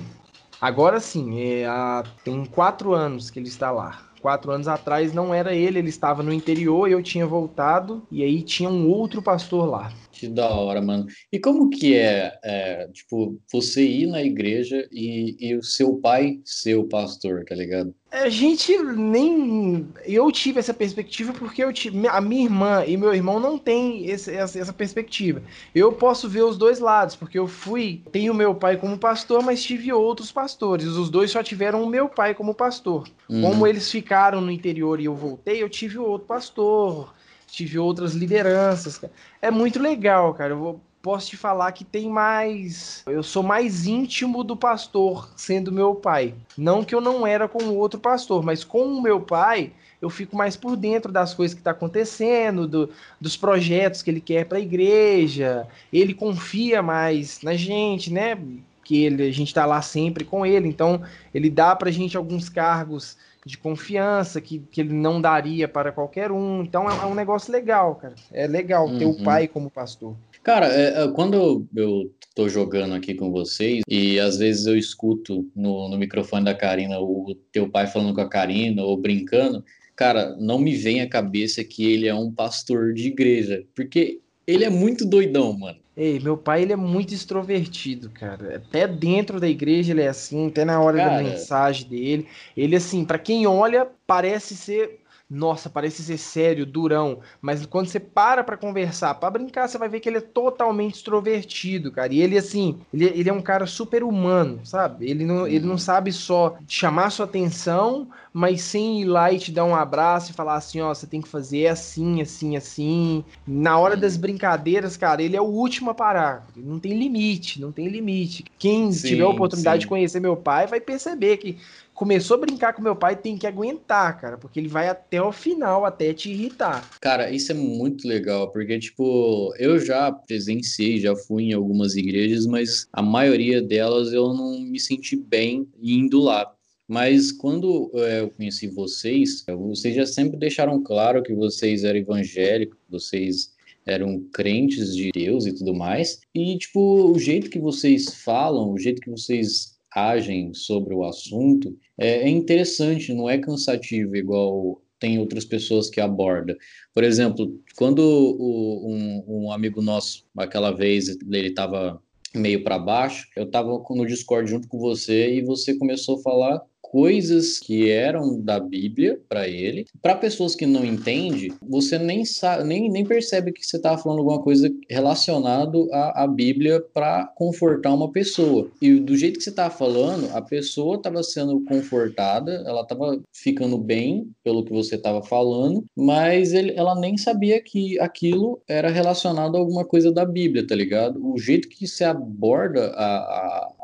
[0.62, 1.42] agora sim.
[1.42, 5.80] É, há, tem quatro anos que ele está lá quatro anos atrás não era ele,
[5.80, 9.92] ele estava no interior, eu tinha voltado e aí tinha um outro pastor lá.
[10.18, 11.06] Que da hora, mano.
[11.32, 16.40] E como que é, é tipo, você ir na igreja e, e o seu pai
[16.44, 17.94] ser o pastor, tá ligado?
[18.10, 19.88] A gente nem.
[20.04, 22.08] Eu tive essa perspectiva porque eu tive...
[22.08, 25.44] a minha irmã e meu irmão não têm essa, essa perspectiva.
[25.76, 28.02] Eu posso ver os dois lados, porque eu fui.
[28.12, 30.88] Tenho meu pai como pastor, mas tive outros pastores.
[30.88, 33.08] Os dois só tiveram o meu pai como pastor.
[33.30, 33.42] Uhum.
[33.44, 37.14] Como eles ficaram no interior e eu voltei, eu tive outro pastor
[37.58, 39.02] tive outras lideranças.
[39.42, 40.54] É muito legal, cara.
[40.54, 43.04] Eu vou, posso te falar que tem mais.
[43.08, 46.36] Eu sou mais íntimo do pastor sendo meu pai.
[46.56, 50.12] Não que eu não era com o outro pastor, mas com o meu pai eu
[50.12, 54.46] fico mais por dentro das coisas que está acontecendo, do, dos projetos que ele quer
[54.46, 55.68] para a igreja.
[55.92, 58.38] Ele confia mais na gente, né?
[58.84, 61.02] Que ele, a gente está lá sempre com ele, então
[61.34, 63.18] ele dá para a gente alguns cargos
[63.48, 66.62] de confiança que, que ele não daria para qualquer um.
[66.62, 68.14] Então é, é um negócio legal, cara.
[68.32, 68.98] É legal uhum.
[68.98, 69.24] ter o uhum.
[69.24, 70.16] pai como pastor.
[70.44, 75.50] Cara, é, é, quando eu tô jogando aqui com vocês e às vezes eu escuto
[75.56, 79.64] no, no microfone da Karina o teu pai falando com a Karina ou brincando,
[79.96, 84.64] cara, não me vem à cabeça que ele é um pastor de igreja, porque ele
[84.64, 85.78] é muito doidão, mano.
[85.96, 88.58] Ei, meu pai ele é muito extrovertido, cara.
[88.58, 91.18] Até dentro da igreja ele é assim, até na hora cara...
[91.18, 92.28] da mensagem dele.
[92.56, 98.00] Ele assim, para quem olha, parece ser nossa, parece ser sério, durão, mas quando você
[98.00, 102.14] para pra conversar, pra brincar, você vai ver que ele é totalmente extrovertido, cara.
[102.14, 105.10] E ele, assim, ele, ele é um cara super humano, sabe?
[105.10, 105.78] Ele não, ele não uhum.
[105.78, 110.34] sabe só chamar sua atenção, mas sem ir lá e te dar um abraço e
[110.34, 113.26] falar assim: ó, você tem que fazer assim, assim, assim.
[113.46, 116.48] Na hora das brincadeiras, cara, ele é o último a parar.
[116.56, 118.46] Não tem limite, não tem limite.
[118.58, 119.80] Quem sim, tiver a oportunidade sim.
[119.82, 121.58] de conhecer meu pai vai perceber que
[121.98, 125.32] começou a brincar com meu pai, tem que aguentar, cara, porque ele vai até o
[125.32, 126.88] final, até te irritar.
[127.02, 132.46] Cara, isso é muito legal, porque, tipo, eu já presenciei, já fui em algumas igrejas,
[132.46, 136.54] mas a maioria delas eu não me senti bem indo lá.
[136.88, 142.78] Mas quando é, eu conheci vocês, vocês já sempre deixaram claro que vocês eram evangélicos,
[142.88, 143.58] vocês
[143.88, 146.20] eram crentes de Deus e tudo mais.
[146.36, 151.76] E, tipo, o jeito que vocês falam, o jeito que vocês agem sobre o assunto
[151.98, 156.58] é, é interessante, não é cansativo igual tem outras pessoas que aborda.
[156.94, 162.02] Por exemplo, quando o, um, um, amigo nosso, aquela vez, ele estava
[162.34, 166.62] meio para baixo, eu estava no Discord junto com você e você começou a falar
[166.92, 169.86] coisas que eram da Bíblia para ele.
[170.02, 174.20] Para pessoas que não entendem, você nem sabe, nem, nem percebe que você estava falando
[174.20, 178.70] alguma coisa relacionado à, à Bíblia para confortar uma pessoa.
[178.82, 183.78] E do jeito que você estava falando, a pessoa estava sendo confortada, ela estava ficando
[183.78, 189.56] bem pelo que você estava falando, mas ele, ela nem sabia que aquilo era relacionado
[189.56, 191.20] a alguma coisa da Bíblia, tá ligado?
[191.26, 193.77] O jeito que você aborda a, a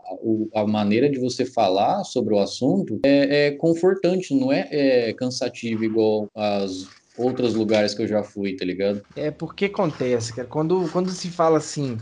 [0.53, 5.83] a maneira de você falar sobre o assunto é, é confortante, não é, é cansativo
[5.83, 9.01] igual as outros lugares que eu já fui, tá ligado?
[9.15, 10.47] É porque acontece, cara.
[10.47, 11.97] Quando, quando se fala assim,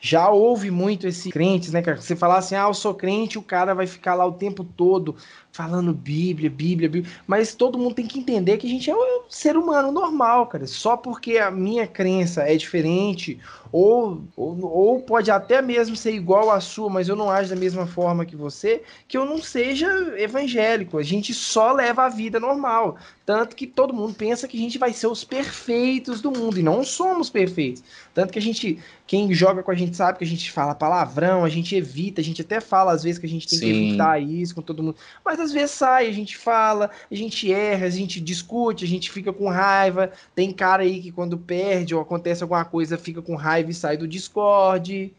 [0.00, 2.00] já houve muito esse crentes, né, cara?
[2.00, 5.16] Você falar assim, ah, eu sou crente, o cara vai ficar lá o tempo todo
[5.52, 7.12] falando Bíblia, Bíblia, Bíblia.
[7.26, 10.66] Mas todo mundo tem que entender que a gente é um ser humano normal, cara.
[10.66, 13.38] Só porque a minha crença é diferente,
[13.70, 17.56] ou, ou, ou pode até mesmo ser igual à sua, mas eu não acho da
[17.56, 19.88] mesma forma que você, que eu não seja
[20.18, 20.98] evangélico.
[20.98, 22.96] A gente só leva a vida normal.
[23.24, 26.62] Tanto que todo mundo pensa que a gente vai ser os perfeitos do mundo, e
[26.62, 27.82] não somos perfeitos.
[28.12, 31.44] Tanto que a gente, quem joga com a gente sabe que a gente fala palavrão,
[31.44, 33.64] a gente evita, a gente até fala às vezes que a gente tem Sim.
[33.64, 34.96] que evitar isso com todo mundo.
[35.24, 39.10] Mas às vezes sai, a gente fala, a gente erra, a gente discute, a gente
[39.10, 40.10] fica com raiva.
[40.34, 43.96] Tem cara aí que quando perde ou acontece alguma coisa fica com raiva e sai
[43.96, 45.12] do Discord.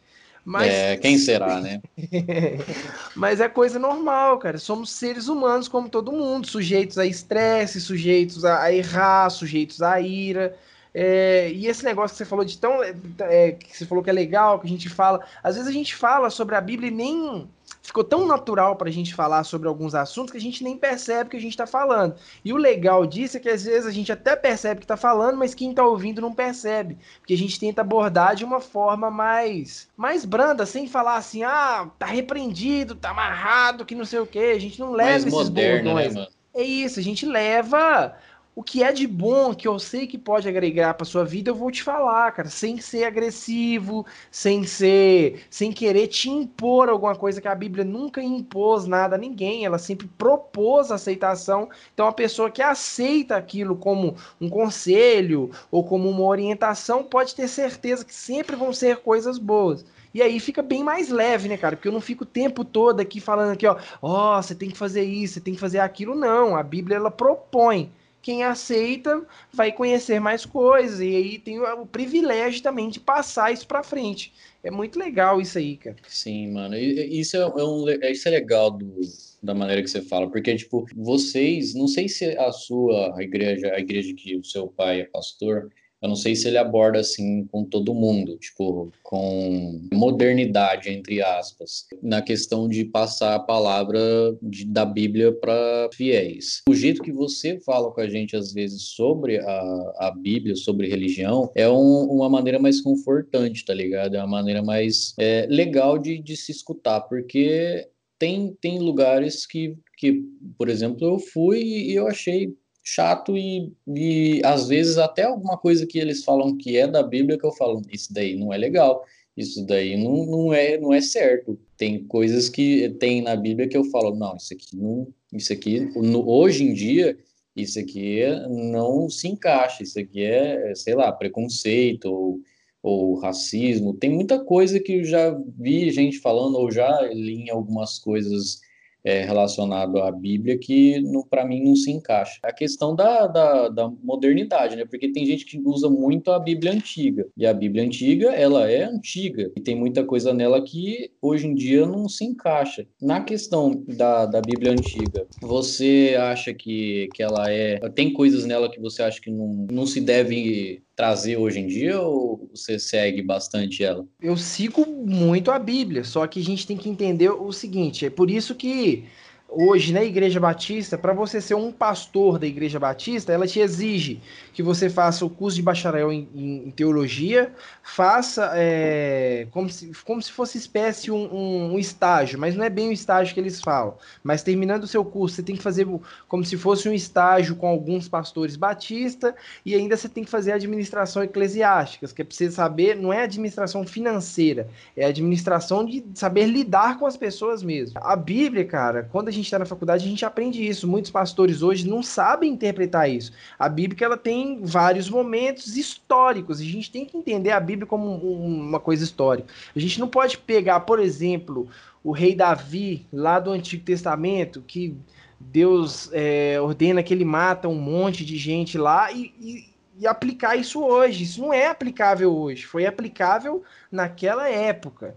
[0.46, 0.68] Mas...
[0.68, 1.82] É, quem será, né?
[3.16, 4.58] Mas é coisa normal, cara.
[4.58, 10.56] Somos seres humanos como todo mundo, sujeitos a estresse, sujeitos a, errar, sujeitos a ira.
[10.94, 12.84] É, e esse negócio que você falou de tão.
[13.20, 15.26] É, que você falou que é legal, que a gente fala.
[15.42, 17.48] Às vezes a gente fala sobre a Bíblia e nem
[17.82, 21.30] ficou tão natural para a gente falar sobre alguns assuntos que a gente nem percebe
[21.30, 22.16] que a gente está falando.
[22.44, 25.38] E o legal disso é que às vezes a gente até percebe que está falando,
[25.38, 29.88] mas quem está ouvindo não percebe, porque a gente tenta abordar de uma forma mais
[29.96, 34.40] mais branda, sem falar assim, ah, tá repreendido, tá amarrado, que não sei o que.
[34.40, 36.16] A gente não leva mais esses moderno, bordões.
[36.16, 38.16] Né, é isso, a gente leva
[38.56, 41.56] o que é de bom, que eu sei que pode agregar para sua vida, eu
[41.56, 47.42] vou te falar, cara, sem ser agressivo, sem ser, sem querer te impor alguma coisa
[47.42, 51.70] que a Bíblia nunca impôs nada a ninguém, ela sempre propôs aceitação.
[51.94, 57.48] Então a pessoa que aceita aquilo como um conselho ou como uma orientação pode ter
[57.48, 59.84] certeza que sempre vão ser coisas boas.
[60.14, 61.76] E aí fica bem mais leve, né, cara?
[61.76, 64.70] Porque eu não fico o tempo todo aqui falando aqui, ó, ó, oh, você tem
[64.70, 66.14] que fazer isso, você tem que fazer aquilo.
[66.14, 67.92] Não, a Bíblia ela propõe
[68.24, 73.68] quem aceita vai conhecer mais coisas e aí tem o privilégio também de passar isso
[73.68, 74.34] para frente.
[74.64, 75.98] É muito legal isso aí, cara.
[76.08, 76.76] Sim, mano.
[76.78, 79.02] Isso é, é, um, isso é legal do,
[79.44, 83.74] da maneira que você fala, porque, tipo, vocês, não sei se a sua a igreja,
[83.74, 85.70] a igreja que o seu pai é pastor,
[86.04, 91.88] eu não sei se ele aborda assim com todo mundo, tipo, com modernidade, entre aspas,
[92.02, 94.02] na questão de passar a palavra
[94.42, 96.62] de, da Bíblia para fiéis.
[96.68, 100.90] O jeito que você fala com a gente, às vezes, sobre a, a Bíblia, sobre
[100.90, 104.16] religião, é um, uma maneira mais confortante, tá ligado?
[104.16, 107.88] É uma maneira mais é, legal de, de se escutar, porque
[108.20, 110.22] tem, tem lugares que, que,
[110.58, 112.54] por exemplo, eu fui e eu achei
[112.84, 117.38] chato e, e às vezes até alguma coisa que eles falam que é da Bíblia
[117.38, 119.06] que eu falo, isso daí não é legal,
[119.38, 121.58] isso daí não, não, é, não é certo.
[121.78, 125.80] Tem coisas que tem na Bíblia que eu falo, não, isso aqui não, isso aqui,
[125.96, 127.18] no, hoje em dia,
[127.56, 132.40] isso aqui não se encaixa, isso aqui é, sei lá, preconceito ou,
[132.82, 133.94] ou racismo.
[133.94, 138.60] Tem muita coisa que eu já vi gente falando ou já li em algumas coisas
[139.04, 142.40] é, relacionado à Bíblia que para mim não se encaixa.
[142.44, 144.86] A questão da, da, da, modernidade, né?
[144.86, 148.84] Porque tem gente que usa muito a Bíblia antiga e a Bíblia antiga ela é
[148.84, 152.86] antiga e tem muita coisa nela que hoje em dia não se encaixa.
[153.02, 158.70] Na questão da, da Bíblia antiga, você acha que, que ela é tem coisas nela
[158.70, 163.22] que você acha que não, não se deve trazer hoje em dia ou você segue
[163.22, 164.06] bastante ela?
[164.22, 168.10] Eu sigo muito a Bíblia, só que a gente tem que entender o seguinte: é
[168.10, 169.06] por isso que
[169.56, 174.20] hoje na Igreja Batista, para você ser um pastor da Igreja Batista, ela te exige
[174.54, 179.92] que você faça o curso de bacharel em, em, em teologia, faça é, como, se,
[180.04, 183.40] como se fosse espécie um, um, um, estágio, mas não é bem o estágio que
[183.40, 183.96] eles falam.
[184.24, 185.88] Mas terminando o seu curso, você tem que fazer
[186.28, 189.36] como se fosse um estágio com alguns pastores batista
[189.66, 193.24] e ainda você tem que fazer administração eclesiástica, que é para você saber, não é
[193.24, 198.00] administração financeira, é administração de saber lidar com as pessoas mesmo.
[198.02, 200.88] A Bíblia, cara, quando a gente está na faculdade, a gente aprende isso.
[200.88, 203.32] Muitos pastores hoje não sabem interpretar isso.
[203.58, 206.60] A Bíblia ela tem vários momentos históricos.
[206.60, 209.48] A gente tem que entender a Bíblia como uma coisa histórica.
[209.76, 211.68] A gente não pode pegar, por exemplo,
[212.04, 214.98] o rei Davi, lá do Antigo Testamento, que
[215.40, 220.56] Deus é, ordena que ele mata um monte de gente lá e, e, e aplicar
[220.56, 221.24] isso hoje.
[221.24, 222.66] Isso não é aplicável hoje.
[222.66, 225.16] Foi aplicável naquela época.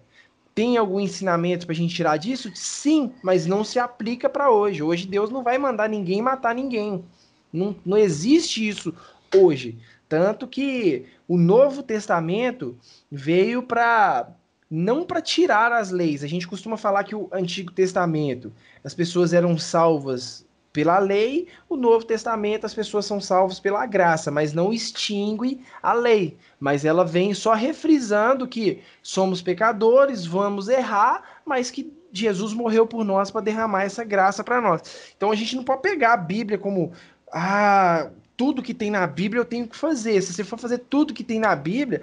[0.56, 2.50] Tem algum ensinamento para a gente tirar disso?
[2.54, 4.82] Sim, mas não se aplica para hoje.
[4.82, 7.04] Hoje Deus não vai mandar ninguém matar ninguém.
[7.52, 8.94] Não, não existe isso
[9.36, 9.76] hoje.
[10.08, 12.74] Tanto que o Novo Testamento
[13.12, 14.30] veio para
[14.70, 16.24] não para tirar as leis.
[16.24, 18.50] A gente costuma falar que o Antigo Testamento,
[18.82, 20.45] as pessoas eram salvas
[20.76, 25.94] pela lei, o Novo Testamento as pessoas são salvas pela graça, mas não extingue a
[25.94, 26.36] lei.
[26.60, 33.06] Mas ela vem só refrisando que somos pecadores, vamos errar, mas que Jesus morreu por
[33.06, 35.14] nós para derramar essa graça para nós.
[35.16, 36.92] Então a gente não pode pegar a Bíblia como
[37.32, 40.20] ah, tudo que tem na Bíblia eu tenho que fazer.
[40.20, 42.02] Se você for fazer tudo que tem na Bíblia,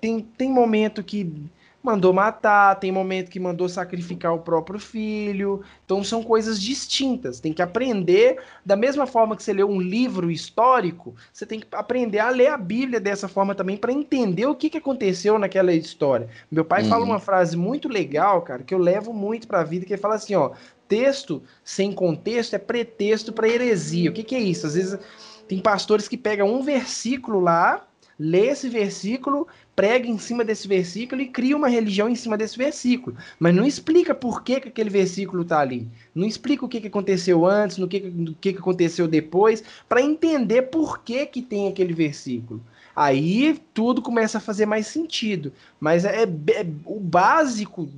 [0.00, 1.50] tem, tem momento que
[1.82, 5.62] mandou matar, tem momento que mandou sacrificar o próprio filho.
[5.84, 7.40] Então são coisas distintas.
[7.40, 11.66] Tem que aprender da mesma forma que você lê um livro histórico, você tem que
[11.72, 15.72] aprender a ler a Bíblia dessa forma também para entender o que, que aconteceu naquela
[15.72, 16.28] história.
[16.50, 16.88] Meu pai uhum.
[16.88, 20.00] fala uma frase muito legal, cara, que eu levo muito para a vida, que ele
[20.00, 20.52] fala assim, ó,
[20.86, 24.10] texto sem contexto é pretexto para heresia.
[24.10, 24.66] O que, que é isso?
[24.66, 24.98] Às vezes
[25.48, 27.86] tem pastores que pegam um versículo lá,
[28.22, 32.56] lê esse versículo prega em cima desse versículo e cria uma religião em cima desse
[32.56, 33.16] versículo.
[33.38, 35.88] Mas não explica por que, que aquele versículo está ali.
[36.14, 38.00] Não explica o que, que aconteceu antes, no que,
[38.40, 42.62] que, que aconteceu depois, para entender por que, que tem aquele versículo.
[42.94, 45.52] Aí tudo começa a fazer mais sentido.
[45.80, 47.88] Mas é, é o básico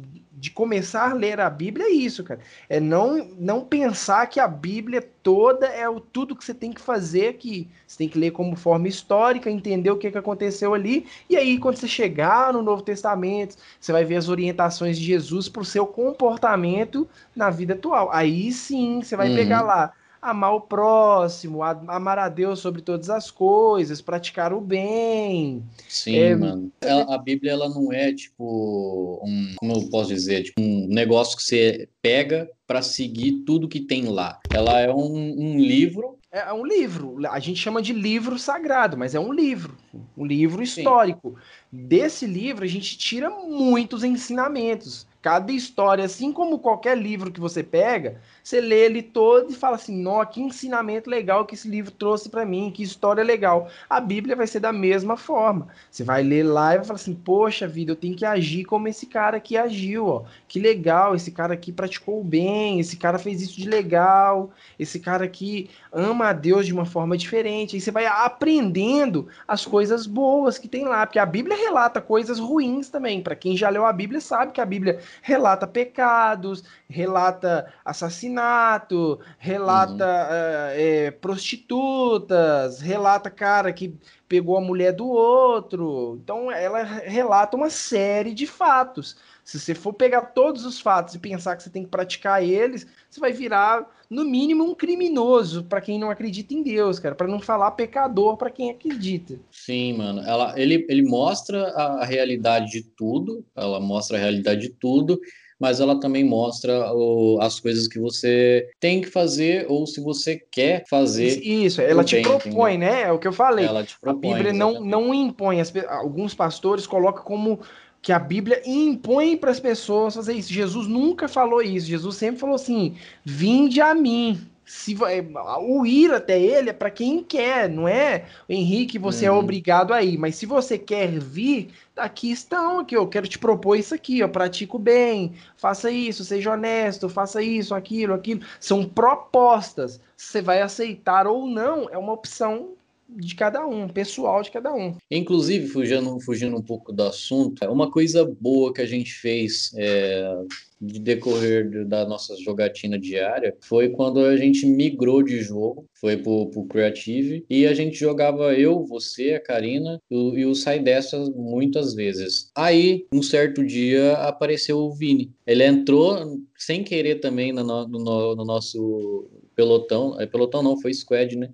[0.44, 2.38] de começar a ler a Bíblia é isso, cara.
[2.68, 6.83] É não, não pensar que a Bíblia toda é o tudo que você tem que
[6.83, 11.07] fazer, que você tem que ler como forma histórica, entender o que, que aconteceu ali,
[11.30, 15.48] e aí quando você chegar no Novo Testamento, você vai ver as orientações de Jesus
[15.48, 18.11] para o seu comportamento na vida atual.
[18.12, 19.37] Aí sim, você vai uhum.
[19.37, 25.62] pegar lá amar o próximo, amar a Deus sobre todas as coisas, praticar o bem.
[25.87, 26.34] Sim, é...
[26.34, 26.72] mano.
[26.82, 31.37] A, a, Bíblia ela não é tipo um, como eu posso dizer, tipo um negócio
[31.37, 34.40] que você pega para seguir tudo que tem lá.
[34.50, 37.16] Ela é um, um livro é um livro.
[37.30, 39.76] A gente chama de livro sagrado, mas é um livro,
[40.18, 41.37] um livro histórico.
[41.70, 41.87] Sim.
[41.87, 45.06] Desse livro a gente tira muitos ensinamentos.
[45.24, 49.76] Cada história, assim como qualquer livro que você pega, você lê ele todo e fala
[49.76, 53.70] assim: "Nó, que ensinamento legal que esse livro trouxe para mim, que história legal".
[53.88, 55.68] A Bíblia vai ser da mesma forma.
[55.90, 58.87] Você vai ler lá e vai falar assim: "Poxa vida, eu tenho que agir como
[58.87, 60.24] esse cara aqui agiu, ó.
[60.46, 65.24] Que legal, esse cara aqui praticou bem, esse cara fez isso de legal, esse cara
[65.24, 67.78] aqui ama a Deus de uma forma diferente".
[67.78, 72.38] E você vai aprendendo as coisas boas que tem lá, porque a Bíblia relata coisas
[72.38, 73.22] ruins também.
[73.22, 80.05] Para quem já leu a Bíblia sabe que a Bíblia relata pecados, relata assassinato, relata
[80.05, 80.70] uhum.
[80.74, 83.96] é, prostitutas, relata cara que
[84.29, 86.18] pegou a mulher do outro.
[86.22, 89.16] Então ela relata uma série de fatos.
[89.44, 92.87] Se você for pegar todos os fatos e pensar que você tem que praticar eles,
[93.11, 97.14] você vai virar, no mínimo, um criminoso para quem não acredita em Deus, cara.
[97.14, 99.38] Para não falar pecador para quem acredita.
[99.50, 100.22] Sim, mano.
[100.22, 105.20] Ela, ele, ele mostra a realidade de tudo, ela mostra a realidade de tudo
[105.59, 110.38] mas ela também mostra o, as coisas que você tem que fazer ou se você
[110.50, 111.40] quer fazer.
[111.42, 112.94] Isso, ela te bem, propõe, entendeu?
[112.94, 113.03] né?
[113.03, 113.64] É o que eu falei.
[113.64, 115.61] Ela te propõe, a Bíblia não, não impõe.
[115.61, 117.61] As, alguns pastores colocam como
[118.04, 120.52] que a Bíblia impõe para as pessoas fazer isso.
[120.52, 121.86] Jesus nunca falou isso.
[121.86, 125.24] Jesus sempre falou assim: vinde a mim se é,
[125.62, 128.26] o ir até ele é para quem quer, não é?
[128.46, 129.36] Henrique, você uhum.
[129.36, 133.38] é obrigado a ir, mas se você quer vir, aqui estão, aqui eu quero te
[133.38, 138.42] propor isso aqui, ó, pratico bem, faça isso, seja honesto, faça isso, aquilo, aquilo.
[138.60, 139.98] São propostas.
[140.14, 142.70] Se você vai aceitar ou não, é uma opção
[143.08, 144.96] de cada um, pessoal de cada um.
[145.10, 149.72] Inclusive, fugindo, fugindo um pouco do assunto, é uma coisa boa que a gente fez
[149.76, 150.36] é,
[150.80, 156.50] de decorrer da nossa jogatina diária foi quando a gente migrou de jogo, foi pro,
[156.50, 161.94] pro Creative, e a gente jogava eu, você, a Karina e o, Sai Dessa muitas
[161.94, 162.50] vezes.
[162.54, 165.32] Aí, um certo dia, apareceu o Vini.
[165.46, 171.36] Ele entrou sem querer também no, no, no nosso pelotão, é, pelotão não, foi squad,
[171.36, 171.50] né?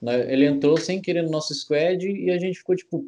[0.00, 0.32] Né?
[0.32, 3.04] Ele entrou sem querer no nosso squad e a gente ficou tipo,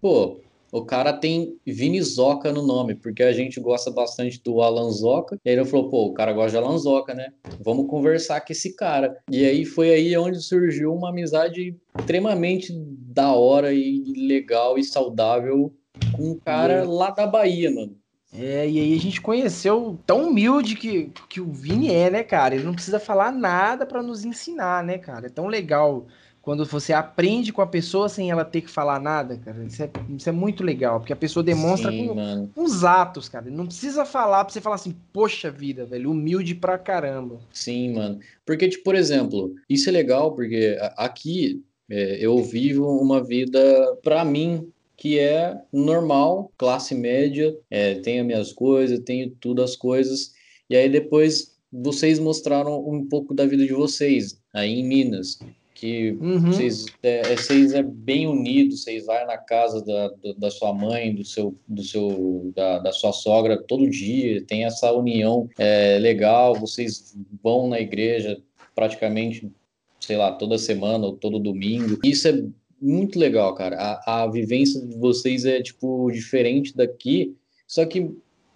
[0.00, 0.40] pô,
[0.72, 5.38] o cara tem Vini Zoca no nome, porque a gente gosta bastante do Alan Zoca.
[5.44, 7.30] E aí ele falou, pô, o cara gosta de Alan Zoca, né?
[7.60, 9.14] Vamos conversar com esse cara.
[9.30, 15.74] E aí foi aí onde surgiu uma amizade extremamente da hora e legal e saudável
[16.16, 17.94] com um cara lá da Bahia, mano.
[18.34, 22.54] É, e aí a gente conheceu tão humilde que, que o Vini é, né, cara?
[22.54, 25.26] Ele não precisa falar nada para nos ensinar, né, cara?
[25.26, 26.06] É tão legal
[26.42, 29.64] quando você aprende com a pessoa sem ela ter que falar nada, cara.
[29.64, 33.28] Isso é, isso é muito legal, porque a pessoa demonstra Sim, com, com, os atos,
[33.28, 33.48] cara.
[33.48, 37.38] Não precisa falar pra você falar assim, poxa vida, velho, humilde pra caramba.
[37.52, 38.18] Sim, mano.
[38.44, 44.24] Porque, tipo, por exemplo, isso é legal porque aqui é, eu vivo uma vida, pra
[44.24, 50.32] mim, que é normal, classe média, é, tenho minhas coisas, tenho tudo as coisas.
[50.68, 55.38] E aí depois vocês mostraram um pouco da vida de vocês aí em Minas,
[55.82, 56.38] que uhum.
[56.38, 61.12] vocês, é, é vocês é bem unidos, vocês vão na casa da, da sua mãe,
[61.12, 66.54] do seu, do seu da, da sua sogra todo dia, tem essa união é, legal,
[66.54, 68.40] vocês vão na igreja
[68.76, 69.50] praticamente,
[69.98, 71.98] sei lá, toda semana ou todo domingo.
[72.04, 72.44] Isso é
[72.80, 73.76] muito legal, cara.
[73.76, 77.34] A, a vivência de vocês é, tipo, diferente daqui,
[77.66, 78.08] só que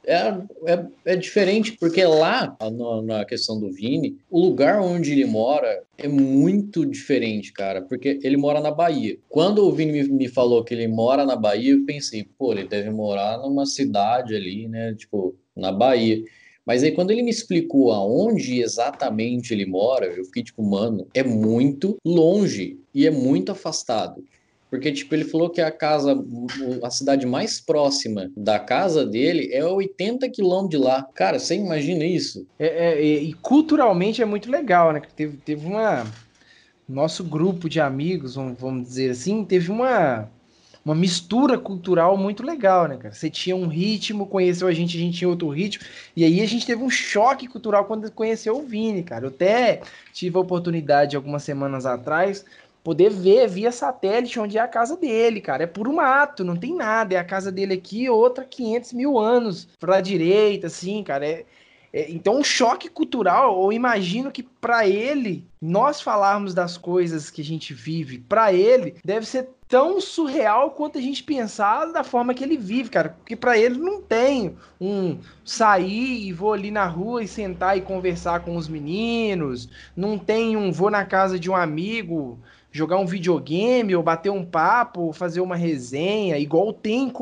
[0.07, 5.25] é, é, é diferente, porque lá, na, na, questão do Vini, o lugar onde ele
[5.25, 9.19] mora é muito diferente, cara, porque ele mora na Bahia.
[9.29, 12.69] Quando o Vini me, me falou que ele mora na Bahia, eu pensei, pô, ele
[12.69, 16.23] deve morar numa cidade ali, né, tipo, na Bahia.
[16.65, 21.23] Mas aí quando ele me explicou aonde exatamente ele mora, eu fiquei tipo, mano, é
[21.23, 24.25] muito longe e é muito afastado.
[24.77, 26.23] Porque, tipo, ele falou que a casa,
[26.83, 31.03] a cidade mais próxima da casa dele é 80 quilômetros de lá.
[31.15, 32.47] Cara, você imagina isso?
[32.59, 35.01] É, é, e culturalmente é muito legal, né?
[35.17, 36.05] Teve, teve uma.
[36.87, 40.31] Nosso grupo de amigos, vamos dizer assim, teve uma,
[40.85, 43.13] uma mistura cultural muito legal, né, cara?
[43.13, 46.47] Você tinha um ritmo, conheceu a gente, a gente tinha outro ritmo, e aí a
[46.47, 49.25] gente teve um choque cultural quando conheceu o Vini, cara.
[49.25, 49.81] Eu até
[50.13, 52.45] tive a oportunidade algumas semanas atrás
[52.87, 55.65] poder ver via satélite onde é a casa dele, cara.
[55.65, 57.17] É por um mato, não tem nada.
[57.17, 61.27] É a casa dele aqui, outra 500 mil anos para a direita, assim, cara.
[61.27, 61.45] É,
[61.93, 67.41] é, então, um choque cultural, eu imagino que para ele, nós falarmos das coisas que
[67.41, 72.35] a gente vive, para ele, deve ser tão surreal quanto a gente pensar da forma
[72.35, 73.09] que ele vive, cara.
[73.09, 77.81] Porque para ele não tem um sair e vou ali na rua e sentar e
[77.81, 82.39] conversar com os meninos, não tem um vou na casa de um amigo
[82.77, 87.13] jogar um videogame ou bater um papo, ou fazer uma resenha, igual tem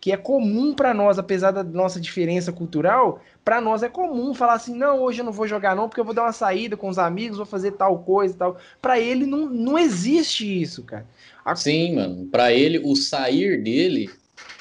[0.00, 4.54] que é comum para nós, apesar da nossa diferença cultural, para nós é comum falar
[4.54, 6.88] assim: "Não, hoje eu não vou jogar não, porque eu vou dar uma saída com
[6.88, 8.56] os amigos, vou fazer tal coisa e tal".
[8.82, 11.06] Para ele não, não existe isso, cara.
[11.44, 11.56] A...
[11.56, 12.26] Sim, mano.
[12.26, 14.10] Para ele o sair dele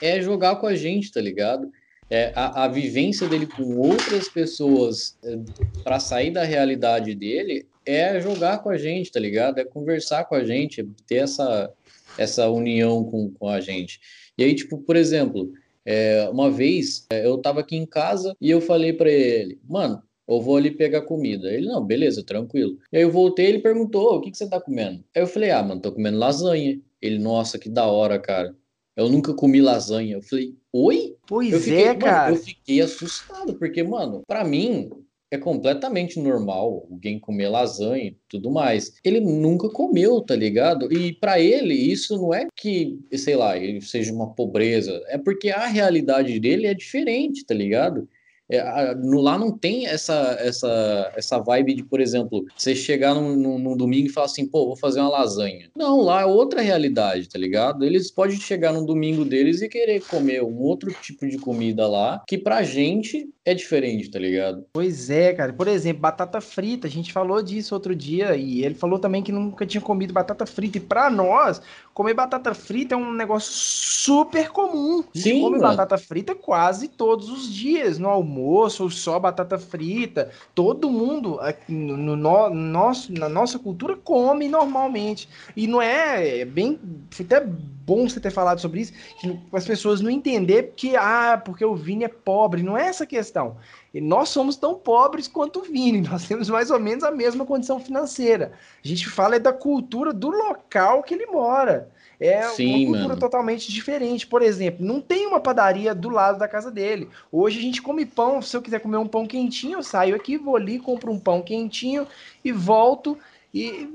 [0.01, 1.71] é jogar com a gente, tá ligado?
[2.09, 5.37] É, a, a vivência dele com outras pessoas é,
[5.83, 9.59] para sair da realidade dele é jogar com a gente, tá ligado?
[9.59, 11.71] É conversar com a gente, ter essa,
[12.17, 13.99] essa união com, com a gente.
[14.37, 15.51] E aí, tipo, por exemplo,
[15.85, 20.01] é, uma vez é, eu tava aqui em casa e eu falei para ele, mano,
[20.27, 21.49] eu vou ali pegar comida.
[21.49, 22.77] Ele, não, beleza, tranquilo.
[22.91, 25.03] E aí eu voltei ele perguntou, o que, que você tá comendo?
[25.15, 26.79] Aí eu falei, ah, mano, tô comendo lasanha.
[27.01, 28.53] Ele, nossa, que da hora, cara.
[28.97, 30.15] Eu nunca comi lasanha.
[30.15, 31.15] Eu falei, oi?
[31.27, 32.31] Pois eu fiquei, é, cara.
[32.31, 34.89] eu fiquei assustado, porque, mano, para mim,
[35.29, 38.95] é completamente normal alguém comer lasanha e tudo mais.
[39.03, 40.91] Ele nunca comeu, tá ligado?
[40.91, 45.49] E para ele isso não é que, sei lá, ele seja uma pobreza, é porque
[45.49, 48.07] a realidade dele é diferente, tá ligado?
[48.49, 53.35] É, no, lá não tem essa, essa, essa vibe de, por exemplo, você chegar num,
[53.35, 55.69] num, num, domingo e falar assim, pô, vou fazer uma lasanha.
[55.75, 57.83] Não, lá é outra realidade, tá ligado?
[57.83, 62.23] Eles podem chegar no domingo deles e querer comer um outro tipo de comida lá,
[62.27, 64.65] que pra gente é diferente, tá ligado?
[64.73, 65.53] Pois é, cara.
[65.53, 66.85] Por exemplo, batata frita.
[66.85, 70.45] A gente falou disso outro dia e ele falou também que nunca tinha comido batata
[70.45, 70.77] frita.
[70.77, 71.61] E pra nós,
[71.93, 74.99] comer batata frita é um negócio super comum.
[74.99, 75.69] A gente Sim, come mano.
[75.69, 80.31] batata frita quase todos os dias, no almoço, ou só batata frita.
[80.53, 85.29] Todo mundo no, no, no, nosso, na nossa cultura come normalmente.
[85.55, 86.79] E não é, é bem.
[87.19, 87.45] Até
[87.87, 91.73] bom você ter falado sobre isso, que as pessoas não entender que, ah, porque o
[91.73, 92.61] Vini é pobre.
[92.61, 93.55] Não é essa questão.
[93.93, 97.45] E nós somos tão pobres quanto o Vini, nós temos mais ou menos a mesma
[97.45, 98.51] condição financeira.
[98.83, 101.89] A gente fala é da cultura do local que ele mora.
[102.19, 103.19] É Sim, uma cultura mano.
[103.19, 104.27] totalmente diferente.
[104.27, 107.07] Por exemplo, não tem uma padaria do lado da casa dele.
[107.31, 108.41] Hoje a gente come pão.
[108.41, 111.41] Se eu quiser comer um pão quentinho, eu saio aqui, vou ali, compro um pão
[111.41, 112.07] quentinho
[112.43, 113.17] e volto.
[113.53, 113.87] E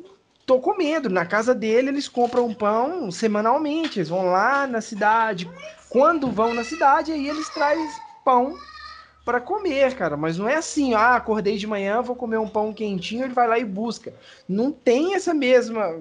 [0.53, 1.09] tô comendo.
[1.09, 3.98] Na casa dele, eles compram pão semanalmente.
[3.98, 5.50] Eles vão lá na cidade.
[5.88, 7.88] Quando vão na cidade, aí eles trazem
[8.24, 8.61] pão
[9.24, 10.16] para comer, cara.
[10.16, 13.48] Mas não é assim, ah, acordei de manhã, vou comer um pão quentinho, ele vai
[13.48, 14.12] lá e busca.
[14.48, 16.00] Não tem essa mesma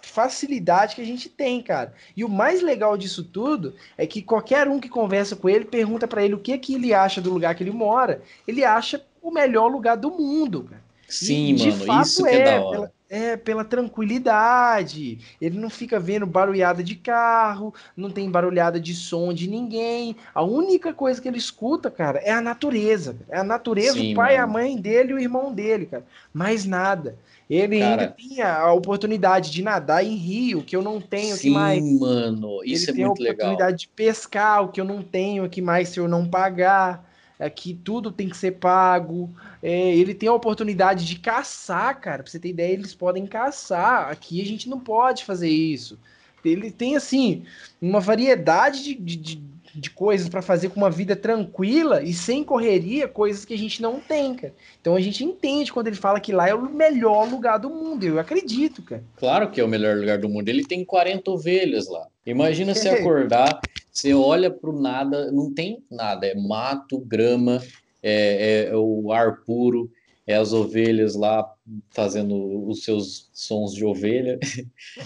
[0.00, 1.94] facilidade que a gente tem, cara.
[2.16, 6.06] E o mais legal disso tudo é que qualquer um que conversa com ele pergunta
[6.06, 9.30] para ele o que que ele acha do lugar que ele mora, ele acha o
[9.30, 10.83] melhor lugar do mundo, cara.
[11.08, 12.76] Sim, e, mano, isso que é, é da hora.
[12.76, 15.18] Pela, é, pela tranquilidade.
[15.40, 20.16] Ele não fica vendo barulhada de carro, não tem barulhada de som de ninguém.
[20.34, 23.16] A única coisa que ele escuta, cara, é a natureza.
[23.28, 24.44] É a natureza, Sim, o pai, mano.
[24.44, 26.04] a mãe dele e o irmão dele, cara.
[26.32, 27.16] Mais nada.
[27.48, 28.02] Ele cara...
[28.02, 31.84] ainda tinha a oportunidade de nadar em rio, que eu não tenho Sim, aqui mais.
[31.84, 33.30] Sim, mano, isso ele é muito legal.
[33.30, 33.78] Ele tem a oportunidade legal.
[33.78, 37.13] de pescar, o que eu não tenho aqui mais se eu não pagar.
[37.44, 39.30] Aqui tudo tem que ser pago.
[39.62, 42.22] É, ele tem a oportunidade de caçar, cara.
[42.22, 44.08] Pra você ter ideia, eles podem caçar.
[44.10, 45.98] Aqui a gente não pode fazer isso.
[46.44, 47.44] Ele tem, assim,
[47.80, 49.53] uma variedade de, de, de
[49.90, 54.00] coisas para fazer com uma vida tranquila e sem correria, coisas que a gente não
[54.00, 54.54] tem, cara.
[54.80, 58.04] Então a gente entende quando ele fala que lá é o melhor lugar do mundo.
[58.04, 59.02] Eu acredito, cara.
[59.16, 60.48] Claro que é o melhor lugar do mundo.
[60.48, 62.06] Ele tem 40 ovelhas lá.
[62.26, 63.60] Imagina se acordar,
[63.90, 67.62] você olha pro nada, não tem nada, é mato, grama,
[68.02, 69.90] é, é, o ar puro,
[70.26, 71.50] é as ovelhas lá
[71.90, 74.38] fazendo os seus sons de ovelha.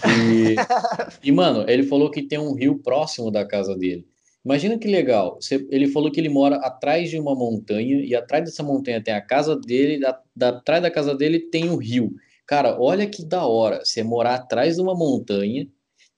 [0.05, 4.05] E, e, mano, ele falou que tem um rio próximo da casa dele.
[4.43, 5.35] Imagina que legal.
[5.39, 9.13] Você, ele falou que ele mora atrás de uma montanha e atrás dessa montanha tem
[9.13, 12.13] a casa dele, da, da, atrás da casa dele tem o um rio.
[12.47, 13.83] Cara, olha que da hora.
[13.83, 15.67] Você morar atrás de uma montanha,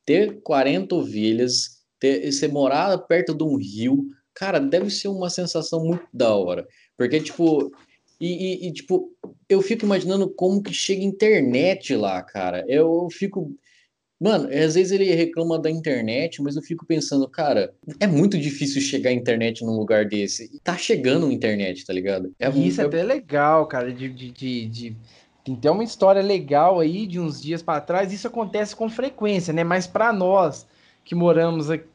[0.05, 5.83] ter 40 ovelhas, ter, você morar perto de um rio, Cara, deve ser uma sensação
[5.83, 6.67] muito da hora.
[6.97, 7.71] Porque, tipo,
[8.19, 9.11] e, e, e, tipo,
[9.49, 12.65] eu fico imaginando como que chega internet lá, cara.
[12.67, 13.53] Eu fico.
[14.21, 18.79] Mano, às vezes ele reclama da internet, mas eu fico pensando, cara, é muito difícil
[18.79, 20.49] chegar a internet num lugar desse.
[20.53, 22.31] E tá chegando a internet, tá ligado?
[22.39, 24.95] É Isso é até legal, cara, de, de, de, de...
[25.43, 28.13] Tem até uma história legal aí de uns dias para trás.
[28.13, 29.63] Isso acontece com frequência, né?
[29.63, 30.67] Mas para nós
[31.03, 31.87] que moramos aqui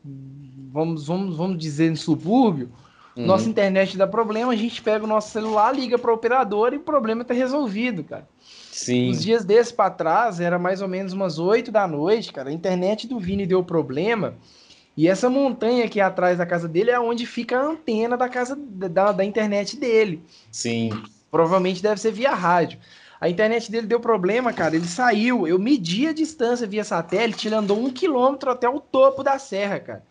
[0.77, 2.70] vamos, vamos, vamos dizer, no subúrbio,
[3.16, 3.24] uhum.
[3.24, 6.77] nossa internet dá problema, a gente pega o nosso celular, liga para o operador e
[6.77, 8.29] o problema está resolvido, cara.
[8.77, 9.09] Sim.
[9.09, 12.53] Uns dias desses para trás, era mais ou menos umas 8 da noite, cara, a
[12.53, 14.35] internet do Vini deu problema.
[14.95, 18.55] E essa montanha aqui atrás da casa dele é onde fica a antena da casa
[18.55, 20.22] da, da internet dele.
[20.53, 20.91] Sim.
[21.31, 22.79] Provavelmente deve ser via rádio.
[23.18, 24.77] A internet dele deu problema, cara.
[24.77, 25.49] Ele saiu.
[25.49, 27.49] Eu medi a distância via satélite.
[27.49, 30.03] Ele andou um quilômetro até o topo da serra, cara.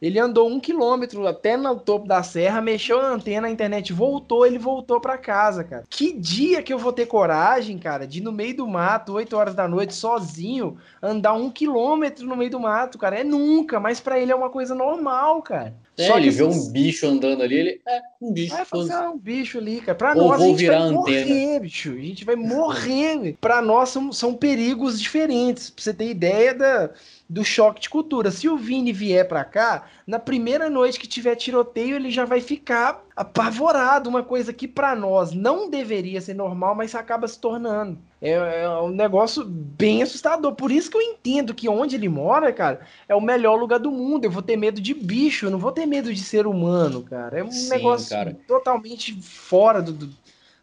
[0.00, 4.46] Ele andou um quilômetro até no topo da serra, mexeu a antena, a internet voltou,
[4.46, 5.84] ele voltou para casa, cara.
[5.90, 9.54] Que dia que eu vou ter coragem, cara, de no meio do mato, 8 horas
[9.54, 13.18] da noite, sozinho, andar um quilômetro no meio do mato, cara?
[13.18, 15.74] É nunca, mas para ele é uma coisa normal, cara.
[15.98, 18.54] É, Só ele vê um bicho andando ali, ele é um bicho.
[18.54, 19.98] É, assim, ah, um bicho ali, cara.
[19.98, 20.94] Pra Ou nós, a gente vai antena.
[20.94, 21.90] morrer, bicho.
[21.90, 23.36] A gente vai morrer.
[23.40, 25.70] Pra nós são, são perigos diferentes.
[25.70, 26.90] Pra você ter ideia da
[27.28, 28.30] do choque de cultura.
[28.30, 32.40] Se o Vini vier para cá, na primeira noite que tiver tiroteio, ele já vai
[32.40, 37.98] ficar apavorado, uma coisa que para nós não deveria ser normal, mas acaba se tornando.
[38.22, 40.54] É, é, um negócio bem assustador.
[40.54, 43.90] Por isso que eu entendo que onde ele mora, cara, é o melhor lugar do
[43.90, 44.24] mundo.
[44.24, 47.40] Eu vou ter medo de bicho, eu não vou ter medo de ser humano, cara.
[47.40, 48.38] É um Sim, negócio cara.
[48.46, 50.08] totalmente fora do, do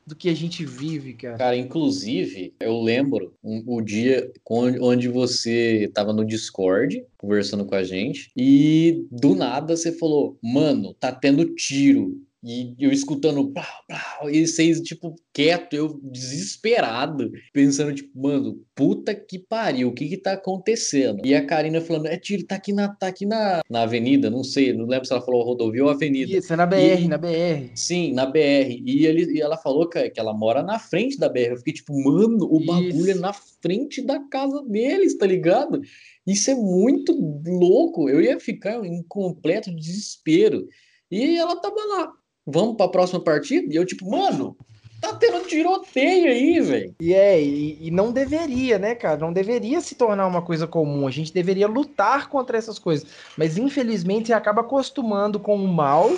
[0.06, 1.38] do que a gente vive, cara.
[1.38, 7.84] Cara, inclusive, eu lembro um, o dia onde você tava no Discord conversando com a
[7.84, 12.22] gente e do nada você falou, mano, tá tendo tiro.
[12.46, 19.16] E eu escutando, plau, plau, e vocês, tipo, quieto, eu desesperado, pensando, tipo, mano, puta
[19.16, 21.26] que pariu, o que que tá acontecendo?
[21.26, 24.44] E a Karina falando, é tiro, tá aqui na, tá aqui na, na avenida, não
[24.44, 26.38] sei, não lembro se ela falou rodovia ou avenida.
[26.38, 27.72] Isso, é na BR, e, na BR.
[27.74, 28.80] Sim, na BR.
[28.86, 31.50] E, ele, e ela falou que, que ela mora na frente da BR.
[31.50, 32.68] Eu fiquei tipo, mano, o Isso.
[32.68, 35.82] bagulho é na frente da casa deles, tá ligado?
[36.28, 37.12] Isso é muito
[37.44, 38.08] louco.
[38.08, 40.68] Eu ia ficar em completo desespero.
[41.10, 42.14] E ela tava lá,
[42.46, 43.74] vamos para a próxima partida?
[43.74, 44.56] E eu, tipo, mano,
[45.02, 46.96] tá tendo tiroteio aí, velho.
[47.00, 49.18] E é, e, e, não deveria, né, cara?
[49.18, 51.08] Não deveria se tornar uma coisa comum.
[51.08, 53.08] A gente deveria lutar contra essas coisas.
[53.38, 56.12] Mas infelizmente acaba acostumando com o mal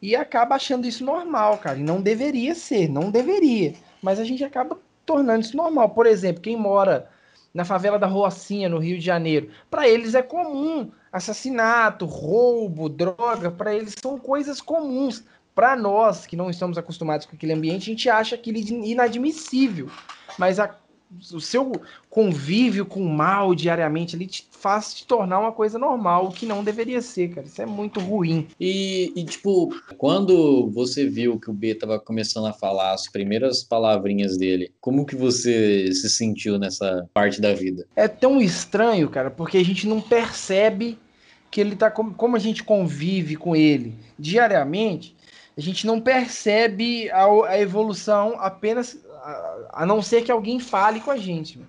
[0.00, 1.78] e acaba achando isso normal, cara.
[1.78, 3.74] E não deveria ser, não deveria.
[4.02, 5.90] Mas a gente acaba tornando isso normal.
[5.90, 7.08] Por exemplo, quem mora
[7.52, 13.50] na favela da Rocinha, no Rio de Janeiro, para eles é comum assassinato, roubo, droga,
[13.50, 15.22] para eles são coisas comuns
[15.54, 19.88] para nós que não estamos acostumados com aquele ambiente, a gente acha aquilo inadmissível.
[20.38, 20.74] Mas a,
[21.32, 21.72] o seu
[22.08, 26.46] convívio com o mal diariamente ali te faz te tornar uma coisa normal, o que
[26.46, 27.46] não deveria ser, cara.
[27.46, 28.46] Isso é muito ruim.
[28.58, 33.62] E, e, tipo, quando você viu que o B tava começando a falar as primeiras
[33.62, 37.86] palavrinhas dele, como que você se sentiu nessa parte da vida?
[37.96, 40.98] É tão estranho, cara, porque a gente não percebe
[41.50, 45.14] que ele tá como a gente convive com ele diariamente,
[45.56, 51.00] a gente não percebe a, a evolução apenas a, a, não ser que alguém fale
[51.00, 51.60] com a gente.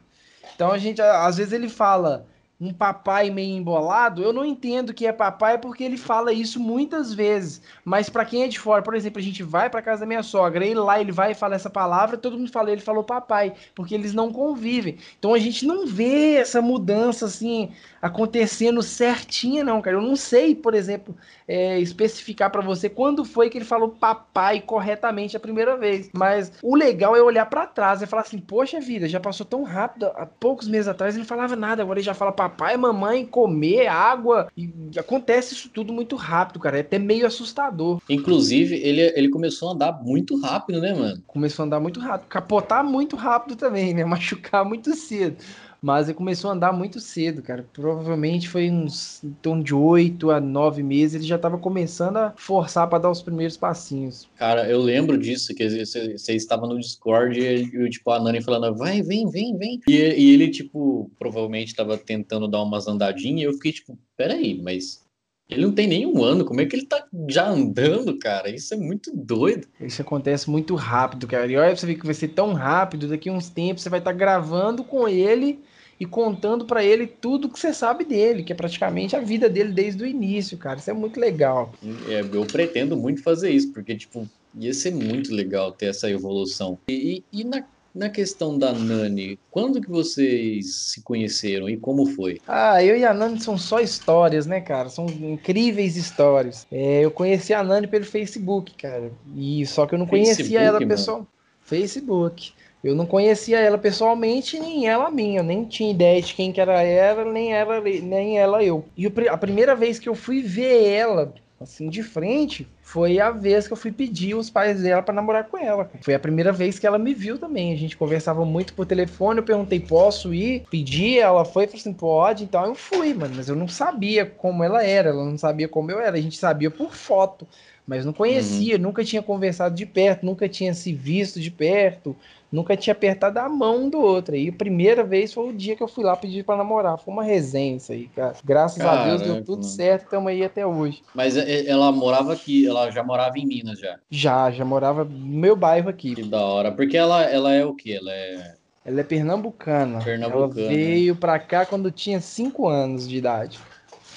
[0.55, 2.25] Então a gente, às vezes ele fala
[2.59, 7.13] um papai meio embolado, eu não entendo que é papai porque ele fala isso muitas
[7.13, 7.61] vezes.
[7.83, 10.23] Mas para quem é de fora, por exemplo, a gente vai para casa da minha
[10.23, 13.53] sogra, ele lá ele vai e fala essa palavra, todo mundo fala, ele falou papai,
[13.75, 14.97] porque eles não convivem.
[15.19, 17.71] Então a gente não vê essa mudança assim
[18.03, 19.95] acontecendo certinha, não, cara.
[19.95, 21.15] Eu não sei, por exemplo,
[21.47, 26.09] é, especificar para você quando foi que ele falou papai corretamente a primeira vez.
[26.11, 29.63] Mas o legal é olhar para trás e falar assim: poxa vida, já passou tão
[29.63, 30.07] rápido.
[30.15, 33.87] Há poucos meses atrás ele não falava nada, agora ele já fala papai, mamãe, comer,
[33.87, 34.51] água.
[34.57, 36.75] E acontece isso tudo muito rápido, cara.
[36.75, 38.01] É até meio assustador.
[38.09, 41.23] Inclusive, ele, ele começou a andar muito rápido, né, mano?
[41.25, 42.27] Começou a andar muito rápido.
[42.27, 44.03] Capotar muito rápido também, né?
[44.03, 45.37] Machucar muito cedo.
[45.83, 47.67] Mas ele começou a andar muito cedo, cara.
[47.73, 51.15] Provavelmente foi uns em torno de oito a nove meses.
[51.15, 54.29] Ele já estava começando a forçar para dar os primeiros passinhos.
[54.37, 58.73] Cara, eu lembro disso, que você, estava no Discord e, e, tipo, a Nani falando,
[58.77, 59.81] vai, vem, vem, vem.
[59.85, 63.41] E, e ele, tipo, provavelmente estava tentando dar umas andadinhas.
[63.41, 65.03] E eu fiquei, tipo, peraí, mas
[65.49, 68.49] ele não tem nenhum ano, como é que ele tá já andando, cara?
[68.49, 69.67] Isso é muito doido.
[69.81, 71.51] Isso acontece muito rápido, cara.
[71.51, 74.11] E olha, você vê que vai ser tão rápido, daqui uns tempos você vai estar
[74.11, 75.59] tá gravando com ele
[75.99, 79.71] e contando para ele tudo que você sabe dele, que é praticamente a vida dele
[79.71, 80.79] desde o início, cara.
[80.79, 81.73] Isso é muito legal.
[82.09, 84.27] É, eu pretendo muito fazer isso, porque, tipo,
[84.57, 86.77] ia ser muito legal ter essa evolução.
[86.89, 87.63] E, e, na,
[87.93, 92.39] na questão da Nani, quando que vocês se conheceram e como foi?
[92.47, 94.89] Ah, eu e a Nani são só histórias, né, cara?
[94.89, 96.67] São incríveis histórias.
[96.71, 99.11] É, eu conheci a Nani pelo Facebook, cara.
[99.35, 101.27] E só que eu não conhecia Facebook, ela pessoal.
[101.61, 102.53] Facebook.
[102.83, 105.39] Eu não conhecia ela pessoalmente, nem ela minha.
[105.39, 108.83] Eu nem tinha ideia de quem que era ela, nem ela, nem ela eu.
[108.97, 113.67] E a primeira vez que eu fui ver ela, assim, de frente, foi a vez
[113.67, 115.89] que eu fui pedir os pais dela para namorar com ela.
[116.01, 117.71] Foi a primeira vez que ela me viu também.
[117.71, 120.65] A gente conversava muito por telefone, eu perguntei, posso ir?
[120.69, 122.43] Pedi, ela foi, falou assim, pode.
[122.43, 123.33] Então eu fui, mano.
[123.35, 126.17] Mas eu não sabia como ela era, ela não sabia como eu era.
[126.17, 127.47] A gente sabia por foto,
[127.87, 128.81] mas não conhecia, uhum.
[128.81, 132.15] nunca tinha conversado de perto, nunca tinha se visto de perto,
[132.53, 134.35] nunca tinha apertado a mão do outro.
[134.35, 136.99] E a primeira vez foi o dia que eu fui lá pedir para namorar.
[136.99, 138.35] Foi uma resenha isso aí, cara.
[138.45, 139.63] Graças a Deus deu tudo mano.
[139.63, 141.01] certo, estamos aí até hoje.
[141.15, 143.97] Mas ela morava aqui, ela já morava em Minas já?
[144.09, 146.13] Já, já morava no meu bairro aqui.
[146.13, 146.71] Que da hora.
[146.71, 147.93] Porque ela, ela é o quê?
[147.99, 148.55] Ela é.
[148.85, 149.99] Ela é pernambucana.
[150.03, 150.61] Pernambucana.
[150.61, 153.59] Ela veio pra cá quando tinha 5 anos de idade.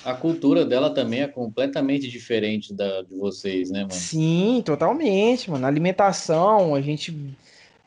[0.04, 3.92] A cultura dela também é completamente diferente da de vocês, né, mano?
[3.92, 5.64] Sim, totalmente, mano.
[5.64, 7.12] A alimentação, a gente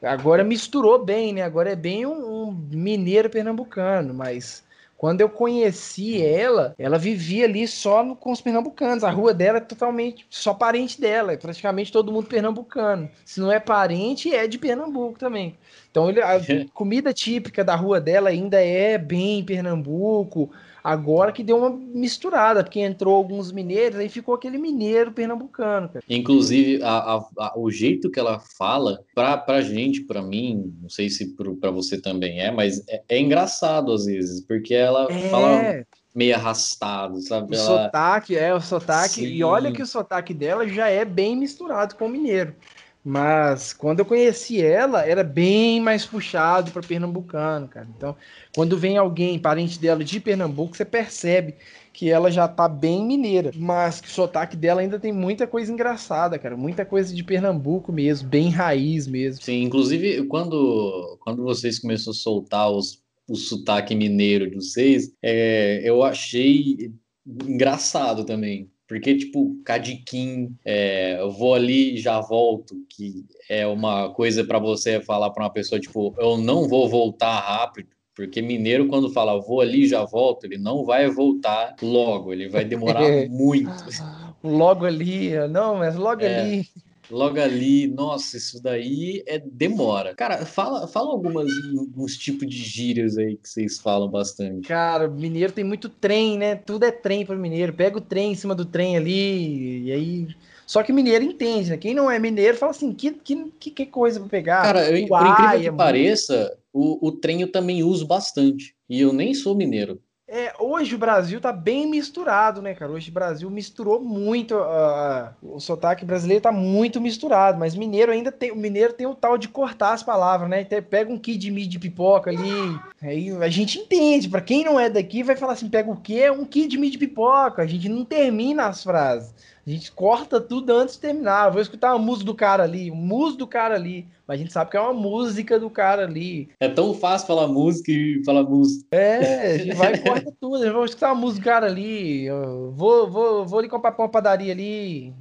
[0.02, 1.42] Agora misturou bem, né?
[1.42, 4.64] Agora é bem um, um, mineiro pernambucano, mas
[4.98, 9.04] quando eu conheci ela, ela vivia ali só no, com os pernambucanos.
[9.04, 13.10] A rua dela é totalmente só parente dela, é praticamente todo mundo pernambucano.
[13.26, 15.58] Se não é parente, é de Pernambuco também.
[15.90, 16.40] Então ele, a
[16.74, 20.52] comida típica da rua dela ainda é bem Pernambuco.
[20.84, 26.04] Agora que deu uma misturada, porque entrou alguns mineiros, aí ficou aquele mineiro pernambucano, cara.
[26.10, 30.90] Inclusive, a, a, a, o jeito que ela fala, pra, pra gente, pra mim, não
[30.90, 35.08] sei se pro, pra você também é, mas é, é engraçado às vezes, porque ela
[35.10, 35.30] é...
[35.30, 37.56] fala meio arrastado, sabe?
[37.56, 37.84] O ela...
[37.84, 39.28] sotaque, é, o sotaque, Sim.
[39.28, 42.56] e olha que o sotaque dela já é bem misturado com o mineiro.
[43.04, 47.88] Mas quando eu conheci ela, era bem mais puxado para pernambucano, cara.
[47.96, 48.16] Então,
[48.54, 51.56] quando vem alguém, parente dela de Pernambuco, você percebe
[51.94, 55.72] que ela já tá bem mineira, mas que o sotaque dela ainda tem muita coisa
[55.72, 56.58] engraçada, cara.
[56.58, 59.42] Muita coisa de Pernambuco mesmo, bem raiz mesmo.
[59.42, 65.82] Sim, inclusive quando, quando vocês começaram a soltar os, o sotaque mineiro de vocês, é,
[65.84, 66.92] eu achei
[67.26, 74.10] engraçado também porque, tipo, Cadiquim, é, eu vou ali e já volto, que é uma
[74.10, 77.90] coisa para você falar para uma pessoa, tipo, eu não vou voltar rápido.
[78.16, 82.50] Porque mineiro, quando fala vou ali e já volto, ele não vai voltar logo, ele
[82.50, 83.70] vai demorar muito.
[84.42, 86.40] Logo ali, não, mas logo é.
[86.40, 86.66] ali
[87.10, 90.16] logo ali, nossa, isso daí é demora.
[90.16, 94.68] Cara, fala, fala algumas alguns tipos de gírias aí que vocês falam bastante.
[94.68, 96.56] Cara, mineiro tem muito trem, né?
[96.56, 97.74] Tudo é trem para mineiro.
[97.74, 100.28] Pega o trem em cima do trem ali e aí
[100.70, 101.78] só que mineiro entende, né?
[101.78, 104.62] Quem não é mineiro fala assim, que, que, que coisa para pegar.
[104.62, 107.02] Cara, eu, por incrível que é pareça, muito...
[107.02, 108.76] o, o trem eu também uso bastante.
[108.88, 110.00] E eu nem sou mineiro.
[110.32, 112.92] É, hoje o Brasil tá bem misturado, né, cara?
[112.92, 118.32] Hoje o Brasil misturou muito, uh, o sotaque brasileiro tá muito misturado, mas mineiro ainda
[118.32, 120.62] tem, o mineiro tem o tal de cortar as palavras, né?
[120.62, 124.80] Então, pega um kit de de pipoca ali, aí a gente entende, para quem não
[124.80, 126.30] é daqui vai falar assim, pega o quê?
[126.30, 129.34] Um kit de de pipoca, a gente não termina as frases.
[129.70, 131.46] A gente corta tudo antes de terminar.
[131.46, 134.08] Eu vou escutar uma música do cara ali, muso do cara ali.
[134.26, 136.50] Mas a gente sabe que é uma música do cara ali.
[136.60, 138.88] É tão fácil falar música e falar música.
[138.92, 140.66] É, a gente vai e corta tudo.
[140.66, 142.26] Eu vou escutar uma música do cara ali.
[142.26, 145.14] Eu vou, vou, vou ali comprar uma padaria ali.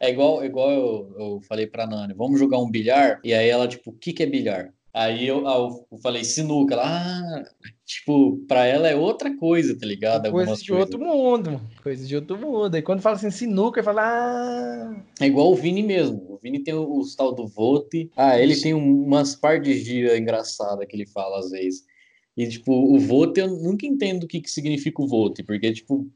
[0.00, 3.20] É igual, igual eu, eu falei pra Nani, vamos jogar um bilhar?
[3.22, 4.72] E aí ela, tipo, o que, que é bilhar?
[4.92, 7.44] Aí eu, eu, falei sinuca, ela, ah,
[7.86, 10.30] tipo, pra ela é outra coisa, tá ligado?
[10.30, 10.86] Coisa de coisas.
[10.86, 12.74] outro mundo, coisa de outro mundo.
[12.74, 15.02] Aí quando fala assim sinuca, fala, ah.
[15.20, 16.24] É igual o Vini mesmo.
[16.28, 18.10] O Vini tem o, o tal do vote.
[18.16, 21.84] Ah, ele tem umas par de engraçada que ele fala às vezes.
[22.36, 26.08] E, tipo, o vote, eu nunca entendo o que, que significa o vote, porque, tipo,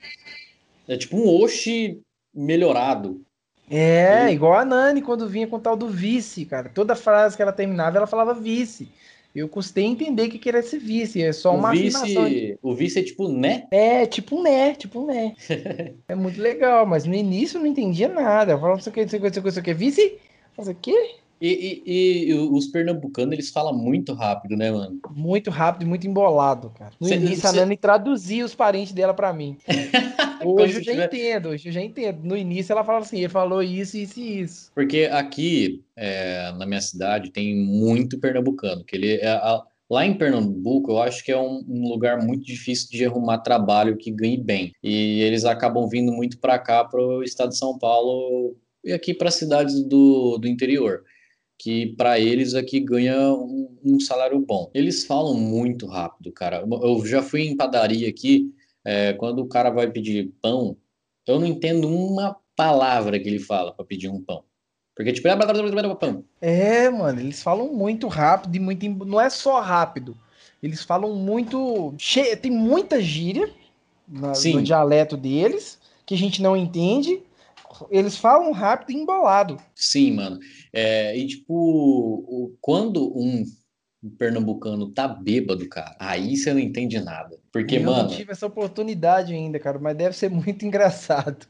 [0.88, 2.00] é tipo um oxe
[2.34, 3.24] melhorado.
[3.70, 6.68] É, igual a Nani quando vinha com o tal do vice, cara.
[6.68, 8.88] Toda frase que ela terminava, ela falava vice.
[9.34, 12.28] Eu custei entender que queria ser vice, é só o uma vice, afirmação.
[12.28, 12.56] De...
[12.62, 13.66] O vice é tipo né?
[13.70, 15.34] É, tipo né, tipo né.
[16.06, 18.52] é muito legal, mas no início eu não entendia nada.
[18.52, 20.18] Eu falava, isso aqui, isso aqui, isso aqui, isso aqui, vice?
[20.56, 21.16] Mas o quê?
[21.40, 25.00] E, e, e, os pernambucanos, eles falam muito rápido, né, mano?
[25.10, 26.92] Muito rápido e muito embolado, cara.
[27.00, 27.46] No cê, início, cê...
[27.48, 29.56] a Nani traduzia os parentes dela para mim.
[30.44, 31.06] hoje eu já tiver...
[31.06, 32.20] entendo, hoje eu já entendo.
[32.22, 34.70] No início ela falava assim, ele falou isso, isso e isso.
[34.74, 39.28] Porque aqui, é, na minha cidade, tem muito pernambucano, que ele é...
[39.28, 39.62] A...
[39.90, 43.98] Lá em Pernambuco, eu acho que é um, um, lugar muito difícil de arrumar trabalho
[43.98, 44.72] que ganhe bem.
[44.82, 49.12] E eles acabam vindo muito para cá, para o estado de São Paulo e aqui
[49.12, 51.02] para cidades do, do interior
[51.58, 54.70] que para eles aqui ganha um, um, salário bom.
[54.74, 56.64] Eles falam muito rápido, cara.
[56.82, 58.52] Eu já fui em padaria aqui,
[58.84, 60.76] é, quando o cara vai pedir pão,
[61.26, 64.44] eu não entendo uma palavra que ele fala para pedir um pão.
[64.94, 65.36] Porque, tipo, é
[65.96, 66.24] pão.
[66.40, 68.88] É, mano, eles falam muito rápido e muito.
[69.04, 70.16] Não é só rápido.
[70.62, 71.94] Eles falam muito.
[71.98, 72.36] Che...
[72.36, 73.50] Tem muita gíria
[74.06, 77.20] no, no dialeto deles que a gente não entende
[77.90, 79.56] eles falam rápido e embolado.
[79.74, 80.38] Sim, mano.
[80.72, 83.44] É, e tipo, quando um
[84.18, 87.38] pernambucano tá bêbado, cara, aí você não entende nada.
[87.52, 87.98] Porque, eu mano.
[87.98, 91.46] Eu não tive essa oportunidade ainda, cara, mas deve ser muito engraçado.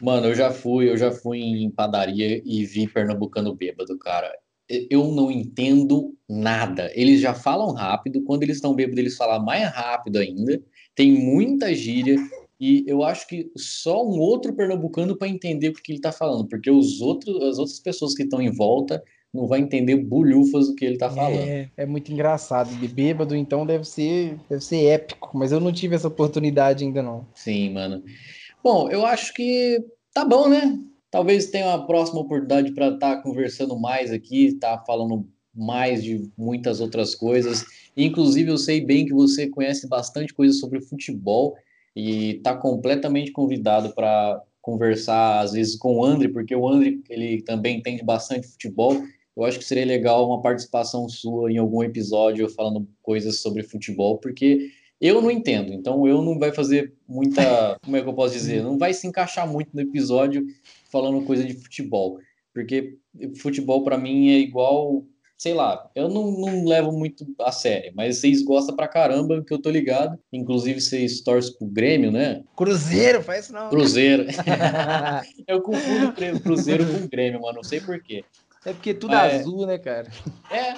[0.00, 4.32] Mano, eu já fui, eu já fui em padaria e vi pernambucano bêbado, cara.
[4.68, 6.90] Eu não entendo nada.
[6.94, 10.62] Eles já falam rápido, quando eles estão bêbados, eles falam mais rápido ainda.
[10.94, 12.16] Tem muita gíria.
[12.60, 16.48] E eu acho que só um outro pernambucano para entender o que ele está falando,
[16.48, 19.02] porque os outros, as outras pessoas que estão em volta
[19.32, 21.48] não vai entender bulhufas do que ele está falando.
[21.48, 22.74] É, é muito engraçado.
[22.74, 27.02] De bêbado, então deve ser, deve ser épico, mas eu não tive essa oportunidade ainda
[27.02, 27.26] não.
[27.34, 28.02] Sim, mano.
[28.64, 29.78] Bom, eu acho que
[30.12, 30.78] tá bom, né?
[31.10, 36.02] Talvez tenha uma próxima oportunidade para estar tá conversando mais aqui, estar tá falando mais
[36.02, 37.64] de muitas outras coisas.
[37.96, 41.54] Inclusive, eu sei bem que você conhece bastante coisa sobre futebol
[41.94, 47.42] e está completamente convidado para conversar às vezes com o André, porque o André ele
[47.42, 49.02] também entende bastante futebol.
[49.36, 54.18] Eu acho que seria legal uma participação sua em algum episódio falando coisas sobre futebol,
[54.18, 54.70] porque
[55.00, 58.62] eu não entendo, então eu não vai fazer muita, como é que eu posso dizer,
[58.62, 60.44] não vai se encaixar muito no episódio
[60.90, 62.18] falando coisa de futebol,
[62.52, 62.98] porque
[63.36, 65.04] futebol para mim é igual
[65.38, 69.54] sei lá, eu não, não levo muito a sério, mas vocês gostam pra caramba, que
[69.54, 70.18] eu tô ligado.
[70.32, 72.42] Inclusive, vocês torcem pro Grêmio, né?
[72.56, 73.70] Cruzeiro, faz não.
[73.70, 74.26] Cruzeiro.
[75.46, 76.12] eu confundo
[76.42, 78.24] Cruzeiro com Grêmio, mano, não sei porquê.
[78.66, 80.10] É porque tudo é azul, né, cara?
[80.50, 80.74] É,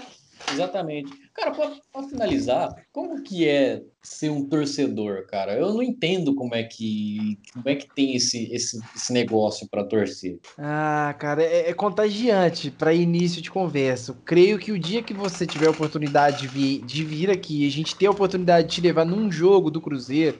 [0.53, 1.13] Exatamente.
[1.35, 5.55] Cara, para finalizar, como que é ser um torcedor, cara?
[5.55, 9.85] Eu não entendo como é que como é que tem esse, esse, esse negócio para
[9.85, 10.39] torcer.
[10.59, 14.17] Ah, cara, é, é contagiante para início de conversa.
[14.25, 17.71] Creio que o dia que você tiver a oportunidade de vir, de vir aqui, a
[17.71, 20.39] gente ter a oportunidade de te levar num jogo do Cruzeiro,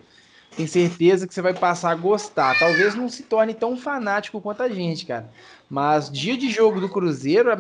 [0.57, 2.59] tenho certeza que você vai passar a gostar.
[2.59, 5.31] Talvez não se torne tão fanático quanto a gente, cara.
[5.69, 7.51] Mas dia de jogo do Cruzeiro,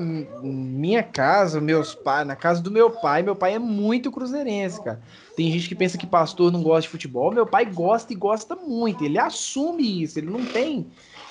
[0.43, 5.01] minha casa, meus pais, na casa do meu pai, meu pai é muito cruzeirense, cara.
[5.37, 8.57] Tem gente que pensa que pastor não gosta de futebol, meu pai gosta e gosta
[8.57, 9.05] muito.
[9.05, 10.89] Ele assume isso, ele não tem.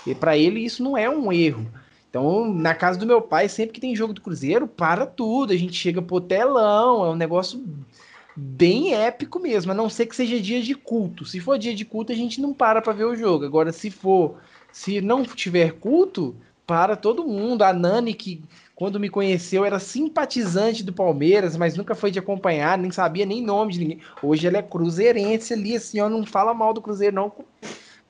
[0.08, 1.68] E para ele isso não é um erro.
[2.10, 5.54] Então, na casa do meu pai, sempre que tem jogo do Cruzeiro, para tudo.
[5.54, 7.64] A gente chega pro telão, é um negócio
[8.40, 11.26] bem épico mesmo, a não ser que seja dia de culto.
[11.26, 13.46] Se for dia de culto, a gente não para para ver o jogo.
[13.46, 14.38] Agora, se for,
[14.72, 16.36] se não tiver culto,
[16.70, 17.64] para todo mundo.
[17.64, 18.44] A Nani, que
[18.76, 23.44] quando me conheceu era simpatizante do Palmeiras, mas nunca foi de acompanhar, nem sabia nem
[23.44, 24.00] nome de ninguém.
[24.22, 27.28] Hoje ela é cruzeirense ali, assim, ó, não fala mal do Cruzeiro, não.
[27.30, 27.44] O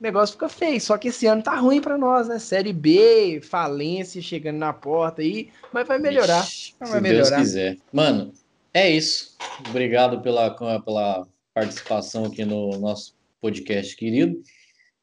[0.01, 0.81] negócio fica feio.
[0.81, 2.37] Só que esse ano tá ruim para nós, né?
[2.37, 6.43] Série B, falência chegando na porta aí, mas vai melhorar.
[6.43, 7.29] Ixi, vai se melhorar.
[7.29, 7.77] Deus quiser.
[7.93, 8.33] Mano,
[8.79, 9.35] é isso.
[9.69, 10.51] Obrigado pela,
[10.81, 14.41] pela participação aqui no nosso podcast querido.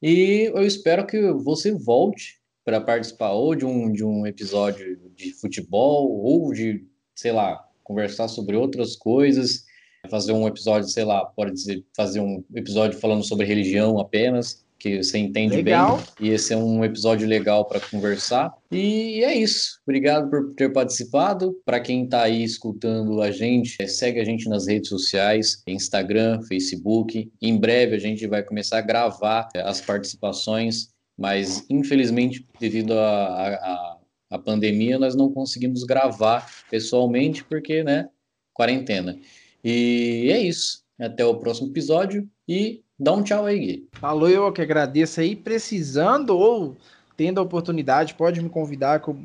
[0.01, 5.31] E eu espero que você volte para participar ou de um, de um episódio de
[5.33, 9.63] futebol ou de, sei lá, conversar sobre outras coisas,
[10.09, 15.03] fazer um episódio, sei lá, pode dizer, fazer um episódio falando sobre religião apenas, que
[15.03, 15.97] você entende legal.
[16.19, 16.29] bem.
[16.29, 18.53] E esse é um episódio legal para conversar.
[18.71, 19.79] E é isso.
[19.83, 21.59] Obrigado por ter participado.
[21.65, 26.41] Para quem está aí escutando a gente, é, segue a gente nas redes sociais, Instagram,
[26.43, 27.31] Facebook.
[27.41, 33.55] Em breve a gente vai começar a gravar é, as participações, mas infelizmente, devido a,
[33.55, 33.97] a,
[34.31, 38.09] a pandemia, nós não conseguimos gravar pessoalmente, porque, né,
[38.53, 39.17] quarentena.
[39.63, 40.83] E é isso.
[40.99, 43.89] Até o próximo episódio e Dá um tchau aí, Gui.
[43.93, 45.35] Falou, eu que agradeço aí.
[45.35, 46.75] Precisando ou
[47.15, 49.17] tendo a oportunidade, pode me convidar que eu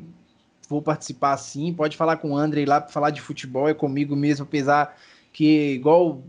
[0.69, 1.73] vou participar sim.
[1.73, 4.95] Pode falar com o André lá para falar de futebol, é comigo mesmo, apesar
[5.31, 6.21] que, igual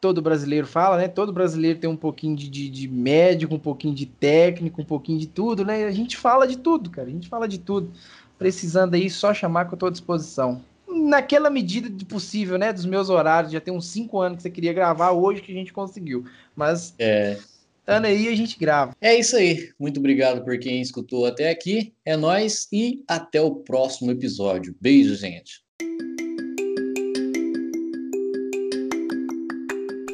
[0.00, 1.08] todo brasileiro fala, né?
[1.08, 5.18] Todo brasileiro tem um pouquinho de, de, de, médico, um pouquinho de técnico, um pouquinho
[5.18, 5.84] de tudo, né?
[5.84, 7.08] A gente fala de tudo, cara.
[7.08, 7.90] A gente fala de tudo.
[8.38, 10.62] Precisando aí, só chamar que eu estou à disposição
[11.06, 12.72] naquela medida de possível, né?
[12.72, 15.54] Dos meus horários, já tem uns cinco anos que você queria gravar, hoje que a
[15.54, 16.24] gente conseguiu.
[16.54, 17.38] Mas é.
[17.86, 18.94] ano aí a gente grava.
[19.00, 19.70] É isso aí.
[19.78, 21.92] Muito obrigado por quem escutou até aqui.
[22.04, 24.74] É nós e até o próximo episódio.
[24.80, 25.64] Beijo, gente.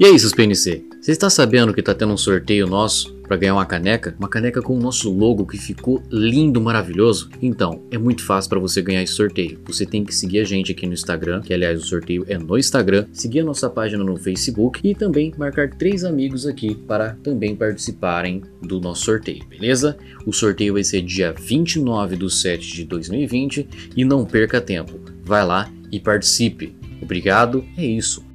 [0.01, 0.85] E aí, seus PNC?
[1.01, 4.15] Você está sabendo que está tendo um sorteio nosso para ganhar uma caneca?
[4.19, 7.31] Uma caneca com o nosso logo que ficou lindo, maravilhoso?
[7.41, 9.59] Então, é muito fácil para você ganhar esse sorteio.
[9.65, 12.59] Você tem que seguir a gente aqui no Instagram, que aliás o sorteio é no
[12.59, 17.57] Instagram, seguir a nossa página no Facebook e também marcar três amigos aqui para também
[17.57, 19.97] participarem do nosso sorteio, beleza?
[20.27, 23.67] O sorteio vai ser dia 29 de 7 de 2020
[23.97, 25.01] e não perca tempo.
[25.25, 26.77] Vai lá e participe.
[27.01, 28.32] Obrigado, é isso.